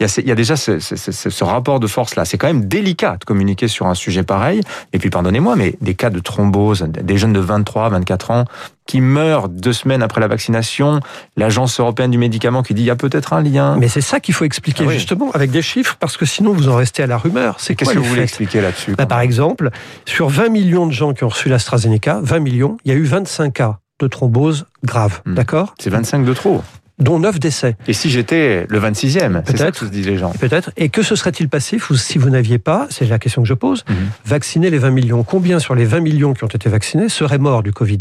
Il 0.00 0.06
y 0.06 0.06
a, 0.06 0.18
il 0.18 0.28
y 0.28 0.32
a 0.32 0.34
déjà 0.34 0.56
ce, 0.56 0.80
ce, 0.80 0.96
ce, 0.96 1.30
ce 1.30 1.44
rapport 1.44 1.78
de 1.78 1.86
force 1.86 2.16
là. 2.16 2.24
C'est 2.24 2.38
quand 2.38 2.48
même 2.48 2.66
délicat 2.66 3.16
de 3.20 3.24
communiquer 3.24 3.68
sur 3.68 3.86
un 3.86 3.94
sujet 3.94 4.24
pareil. 4.24 4.60
Et 4.92 4.98
puis, 4.98 5.10
pardonnez-moi, 5.10 5.54
mais 5.54 5.76
des 5.80 5.94
cas 5.94 6.10
de 6.10 6.18
thrombose, 6.18 6.82
des 6.82 7.18
jeunes 7.18 7.32
de 7.32 7.40
23, 7.40 7.88
24 7.90 8.30
ans 8.32 8.44
qui 8.86 9.00
meurt 9.00 9.52
deux 9.52 9.72
semaines 9.72 10.02
après 10.02 10.20
la 10.20 10.28
vaccination, 10.28 11.00
l'agence 11.36 11.78
européenne 11.80 12.10
du 12.10 12.18
médicament 12.18 12.62
qui 12.62 12.74
dit 12.74 12.82
il 12.82 12.86
y 12.86 12.90
a 12.90 12.96
peut-être 12.96 13.32
un 13.32 13.42
lien. 13.42 13.76
Mais 13.76 13.88
c'est 13.88 14.00
ça 14.00 14.20
qu'il 14.20 14.34
faut 14.34 14.44
expliquer 14.44 14.84
ah 14.88 14.92
justement 14.92 15.30
avec 15.32 15.50
des 15.50 15.62
chiffres 15.62 15.96
parce 15.98 16.16
que 16.16 16.26
sinon 16.26 16.52
vous 16.52 16.68
en 16.68 16.76
restez 16.76 17.02
à 17.02 17.06
la 17.06 17.18
rumeur. 17.18 17.56
C'est 17.58 17.74
qu'est-ce 17.74 17.92
que 17.92 17.98
vous 17.98 18.04
voulez 18.04 18.22
expliquer 18.22 18.60
là-dessus 18.60 18.94
bah, 18.96 19.06
Par 19.06 19.20
exemple, 19.20 19.70
sur 20.06 20.28
20 20.28 20.48
millions 20.48 20.86
de 20.86 20.92
gens 20.92 21.14
qui 21.14 21.24
ont 21.24 21.28
reçu 21.28 21.48
l'AstraZeneca, 21.48 22.20
20 22.22 22.38
millions, 22.40 22.76
il 22.84 22.92
y 22.92 22.94
a 22.94 22.98
eu 22.98 23.04
25 23.04 23.52
cas 23.52 23.78
de 24.00 24.08
thrombose 24.08 24.66
grave, 24.84 25.22
hmm. 25.24 25.34
d'accord? 25.34 25.74
C'est 25.78 25.90
25 25.90 26.24
de 26.24 26.34
trop 26.34 26.62
dont 26.98 27.18
9 27.18 27.38
décès. 27.40 27.76
Et 27.86 27.92
si 27.92 28.10
j'étais 28.10 28.66
le 28.68 28.80
26e 28.80 29.42
C'est 29.46 29.56
ça 29.56 29.70
que 29.70 29.78
se 29.78 29.84
disent 29.86 30.06
les 30.06 30.18
gens. 30.18 30.30
Peut-être. 30.38 30.70
Et 30.76 30.88
que 30.88 31.02
se 31.02 31.16
serait-il 31.16 31.48
passé 31.48 31.78
si 31.94 32.18
vous 32.18 32.30
n'aviez 32.30 32.58
pas, 32.58 32.86
c'est 32.90 33.06
la 33.06 33.18
question 33.18 33.42
que 33.42 33.48
je 33.48 33.54
pose, 33.54 33.84
mhm. 33.88 33.96
vacciner 34.24 34.70
les 34.70 34.78
20 34.78 34.90
millions? 34.90 35.24
Combien 35.24 35.58
sur 35.58 35.74
les 35.74 35.84
20 35.84 36.00
millions 36.00 36.34
qui 36.34 36.44
ont 36.44 36.48
été 36.48 36.68
vaccinés 36.68 37.08
seraient 37.08 37.38
morts 37.38 37.62
du 37.62 37.72
Covid? 37.72 37.98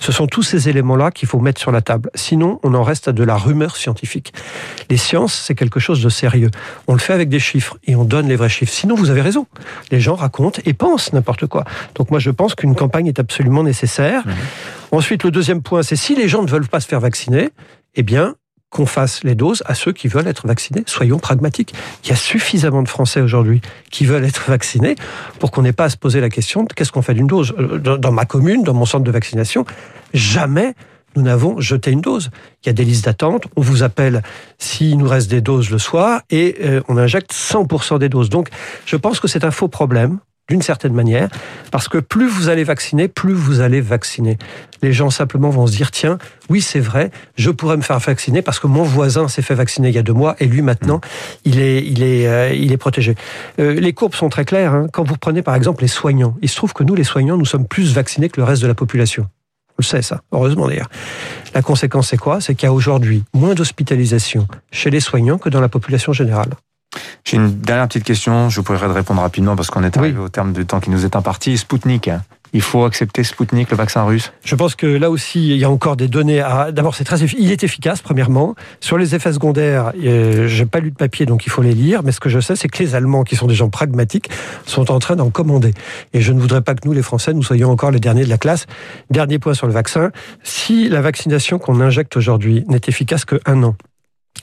Ce 0.00 0.12
sont 0.12 0.26
tous 0.26 0.42
ces 0.42 0.68
éléments-là 0.68 1.10
qu'il 1.10 1.28
faut 1.28 1.40
mettre 1.40 1.60
sur 1.60 1.72
la 1.72 1.80
table. 1.80 2.10
Sinon, 2.14 2.60
on 2.62 2.74
en 2.74 2.82
reste 2.82 3.08
à 3.08 3.12
de 3.12 3.24
la 3.24 3.36
rumeur 3.36 3.76
scientifique. 3.76 4.32
Les 4.90 4.96
sciences, 4.96 5.34
c'est 5.34 5.54
quelque 5.54 5.80
chose 5.80 6.02
de 6.02 6.08
sérieux. 6.08 6.50
On 6.86 6.92
le 6.92 6.98
fait 6.98 7.12
avec 7.12 7.28
des 7.28 7.40
chiffres 7.40 7.78
et 7.86 7.96
on 7.96 8.04
donne 8.04 8.28
les 8.28 8.36
vrais 8.36 8.48
chiffres. 8.48 8.72
Sinon, 8.72 8.94
vous 8.94 9.10
avez 9.10 9.22
raison. 9.22 9.46
Les 9.90 10.00
gens 10.00 10.14
racontent 10.14 10.60
et 10.64 10.72
pensent 10.72 11.12
n'importe 11.12 11.46
quoi. 11.46 11.64
Donc 11.94 12.10
moi, 12.10 12.18
je 12.20 12.30
pense 12.30 12.54
qu'une 12.54 12.74
campagne 12.74 13.06
est 13.06 13.18
absolument 13.18 13.62
nécessaire. 13.62 14.26
Mhm. 14.26 14.34
Ensuite, 14.92 15.24
le 15.24 15.30
deuxième 15.30 15.62
point, 15.62 15.82
c'est 15.82 15.96
si 15.96 16.14
les 16.14 16.28
gens 16.28 16.42
ne 16.42 16.48
veulent 16.48 16.68
pas 16.68 16.80
se 16.80 16.86
faire 16.86 17.00
vacciner, 17.00 17.50
eh 17.94 18.02
bien, 18.02 18.36
qu'on 18.72 18.86
fasse 18.86 19.22
les 19.22 19.34
doses 19.34 19.62
à 19.66 19.74
ceux 19.74 19.92
qui 19.92 20.08
veulent 20.08 20.26
être 20.26 20.46
vaccinés. 20.46 20.82
Soyons 20.86 21.18
pragmatiques. 21.18 21.74
Il 22.04 22.08
y 22.08 22.12
a 22.12 22.16
suffisamment 22.16 22.82
de 22.82 22.88
Français 22.88 23.20
aujourd'hui 23.20 23.60
qui 23.90 24.06
veulent 24.06 24.24
être 24.24 24.48
vaccinés 24.48 24.96
pour 25.38 25.50
qu'on 25.50 25.62
n'ait 25.62 25.74
pas 25.74 25.84
à 25.84 25.90
se 25.90 25.98
poser 25.98 26.20
la 26.20 26.30
question 26.30 26.64
de 26.64 26.72
qu'est-ce 26.72 26.90
qu'on 26.90 27.02
fait 27.02 27.14
d'une 27.14 27.26
dose. 27.26 27.54
Euh, 27.58 27.78
dans 27.78 28.12
ma 28.12 28.24
commune, 28.24 28.62
dans 28.62 28.72
mon 28.72 28.86
centre 28.86 29.04
de 29.04 29.10
vaccination, 29.10 29.66
jamais 30.14 30.74
nous 31.14 31.22
n'avons 31.22 31.60
jeté 31.60 31.90
une 31.90 32.00
dose. 32.00 32.30
Il 32.64 32.68
y 32.68 32.70
a 32.70 32.72
des 32.72 32.84
listes 32.84 33.04
d'attente, 33.04 33.44
on 33.56 33.60
vous 33.60 33.82
appelle 33.82 34.22
s'il 34.58 34.96
nous 34.96 35.06
reste 35.06 35.30
des 35.30 35.42
doses 35.42 35.70
le 35.70 35.78
soir 35.78 36.22
et 36.30 36.56
euh, 36.62 36.80
on 36.88 36.96
injecte 36.96 37.32
100% 37.34 37.98
des 37.98 38.08
doses. 38.08 38.30
Donc 38.30 38.48
je 38.86 38.96
pense 38.96 39.20
que 39.20 39.28
c'est 39.28 39.44
un 39.44 39.50
faux 39.50 39.68
problème 39.68 40.18
d'une 40.48 40.62
certaine 40.62 40.92
manière, 40.92 41.28
parce 41.70 41.88
que 41.88 41.98
plus 41.98 42.26
vous 42.26 42.48
allez 42.48 42.64
vacciner, 42.64 43.08
plus 43.08 43.32
vous 43.32 43.60
allez 43.60 43.80
vacciner. 43.80 44.38
Les 44.82 44.92
gens 44.92 45.08
simplement 45.10 45.50
vont 45.50 45.66
se 45.66 45.76
dire, 45.76 45.90
tiens, 45.90 46.18
oui 46.50 46.60
c'est 46.60 46.80
vrai, 46.80 47.10
je 47.36 47.50
pourrais 47.50 47.76
me 47.76 47.82
faire 47.82 47.98
vacciner 48.00 48.42
parce 48.42 48.58
que 48.58 48.66
mon 48.66 48.82
voisin 48.82 49.28
s'est 49.28 49.42
fait 49.42 49.54
vacciner 49.54 49.88
il 49.88 49.94
y 49.94 49.98
a 49.98 50.02
deux 50.02 50.12
mois 50.12 50.34
et 50.40 50.46
lui 50.46 50.60
maintenant, 50.60 51.00
il 51.44 51.60
est, 51.60 51.84
il 51.86 52.02
est, 52.02 52.26
euh, 52.26 52.52
il 52.52 52.72
est 52.72 52.76
protégé. 52.76 53.14
Euh, 53.60 53.74
les 53.74 53.92
courbes 53.92 54.14
sont 54.14 54.28
très 54.28 54.44
claires. 54.44 54.74
Hein. 54.74 54.86
Quand 54.92 55.04
vous 55.04 55.16
prenez 55.16 55.42
par 55.42 55.54
exemple 55.54 55.82
les 55.82 55.88
soignants, 55.88 56.36
il 56.42 56.48
se 56.48 56.56
trouve 56.56 56.72
que 56.72 56.82
nous, 56.82 56.94
les 56.94 57.04
soignants, 57.04 57.36
nous 57.36 57.46
sommes 57.46 57.66
plus 57.66 57.94
vaccinés 57.94 58.28
que 58.28 58.40
le 58.40 58.44
reste 58.44 58.62
de 58.62 58.66
la 58.66 58.74
population. 58.74 59.28
On 59.70 59.74
le 59.78 59.84
sait 59.84 60.02
ça, 60.02 60.22
heureusement 60.32 60.66
d'ailleurs. 60.66 60.90
La 61.54 61.62
conséquence 61.62 62.08
c'est 62.08 62.18
quoi? 62.18 62.40
C'est 62.40 62.54
qu'il 62.54 62.66
y 62.66 62.68
a 62.68 62.72
aujourd'hui 62.72 63.24
moins 63.32 63.54
d'hospitalisation 63.54 64.48
chez 64.70 64.90
les 64.90 65.00
soignants 65.00 65.38
que 65.38 65.48
dans 65.48 65.60
la 65.60 65.68
population 65.68 66.12
générale. 66.12 66.50
J'ai 67.24 67.36
une 67.36 67.52
dernière 67.60 67.88
petite 67.88 68.04
question, 68.04 68.48
je 68.48 68.56
vous 68.56 68.62
pourrais 68.62 68.86
répondre 68.86 69.20
rapidement 69.20 69.56
parce 69.56 69.70
qu'on 69.70 69.84
est 69.84 69.96
arrivé 69.96 70.18
au 70.18 70.28
terme 70.28 70.52
du 70.52 70.66
temps 70.66 70.80
qui 70.80 70.90
nous 70.90 71.04
est 71.04 71.16
imparti. 71.16 71.56
Spoutnik, 71.56 72.10
il 72.54 72.60
faut 72.60 72.84
accepter 72.84 73.24
Spoutnik, 73.24 73.70
le 73.70 73.76
vaccin 73.76 74.04
russe? 74.04 74.32
Je 74.44 74.54
pense 74.54 74.74
que 74.74 74.86
là 74.86 75.10
aussi, 75.10 75.52
il 75.52 75.56
y 75.56 75.64
a 75.64 75.70
encore 75.70 75.96
des 75.96 76.08
données 76.08 76.40
à... 76.40 76.70
D'abord, 76.70 76.94
c'est 76.94 77.04
très 77.04 77.18
il 77.20 77.50
est 77.50 77.64
efficace, 77.64 78.02
premièrement. 78.02 78.54
Sur 78.80 78.98
les 78.98 79.14
effets 79.14 79.32
secondaires, 79.32 79.92
euh, 80.04 80.48
j'ai 80.48 80.66
pas 80.66 80.80
lu 80.80 80.90
de 80.90 80.96
papier, 80.96 81.24
donc 81.24 81.46
il 81.46 81.50
faut 81.50 81.62
les 81.62 81.72
lire. 81.72 82.02
Mais 82.02 82.12
ce 82.12 82.20
que 82.20 82.28
je 82.28 82.40
sais, 82.40 82.54
c'est 82.54 82.68
que 82.68 82.82
les 82.82 82.94
Allemands, 82.94 83.22
qui 83.24 83.36
sont 83.36 83.46
des 83.46 83.54
gens 83.54 83.70
pragmatiques, 83.70 84.28
sont 84.66 84.90
en 84.90 84.98
train 84.98 85.16
d'en 85.16 85.30
commander. 85.30 85.72
Et 86.12 86.20
je 86.20 86.32
ne 86.32 86.40
voudrais 86.40 86.60
pas 86.60 86.74
que 86.74 86.86
nous, 86.86 86.92
les 86.92 87.02
Français, 87.02 87.32
nous 87.32 87.42
soyons 87.42 87.70
encore 87.70 87.90
les 87.90 88.00
derniers 88.00 88.24
de 88.24 88.30
la 88.30 88.38
classe. 88.38 88.66
Dernier 89.10 89.38
point 89.38 89.54
sur 89.54 89.66
le 89.66 89.72
vaccin. 89.72 90.10
Si 90.42 90.90
la 90.90 91.00
vaccination 91.00 91.58
qu'on 91.58 91.80
injecte 91.80 92.16
aujourd'hui 92.18 92.64
n'est 92.68 92.80
efficace 92.86 93.24
qu'un 93.24 93.62
an, 93.62 93.76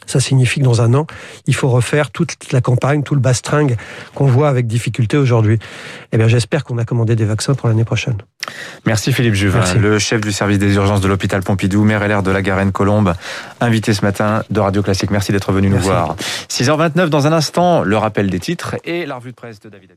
ça 0.09 0.19
signifie 0.19 0.59
que 0.59 0.65
dans 0.65 0.81
un 0.81 0.93
an, 0.93 1.07
il 1.45 1.55
faut 1.55 1.69
refaire 1.69 2.11
toute 2.11 2.51
la 2.51 2.61
campagne, 2.61 3.03
tout 3.03 3.15
le 3.15 3.21
bastringue 3.21 3.77
qu'on 4.15 4.27
voit 4.27 4.49
avec 4.49 4.67
difficulté 4.67 5.17
aujourd'hui. 5.17 5.59
Eh 6.11 6.17
bien, 6.17 6.27
j'espère 6.27 6.63
qu'on 6.63 6.77
a 6.77 6.85
commandé 6.85 7.15
des 7.15 7.25
vaccins 7.25 7.53
pour 7.53 7.69
l'année 7.69 7.83
prochaine. 7.83 8.17
Merci 8.85 9.13
Philippe 9.13 9.35
Juvin, 9.35 9.63
le 9.75 9.99
chef 9.99 10.21
du 10.21 10.31
service 10.31 10.57
des 10.57 10.73
urgences 10.75 11.01
de 11.01 11.07
l'hôpital 11.07 11.43
Pompidou, 11.43 11.83
maire 11.83 12.07
LR 12.07 12.23
de 12.23 12.31
la 12.31 12.41
Garenne-Colombe, 12.41 13.13
invité 13.61 13.93
ce 13.93 14.03
matin 14.03 14.43
de 14.49 14.59
Radio 14.59 14.81
Classique. 14.81 15.11
Merci 15.11 15.31
d'être 15.31 15.51
venu 15.51 15.69
nous 15.69 15.77
voir. 15.77 16.15
6h29 16.49 17.07
dans 17.09 17.27
un 17.27 17.33
instant, 17.33 17.83
le 17.83 17.97
rappel 17.97 18.29
des 18.29 18.39
titres 18.39 18.75
et 18.83 19.05
la 19.05 19.15
revue 19.15 19.31
de 19.31 19.35
presse 19.35 19.59
de 19.59 19.69
David 19.69 19.91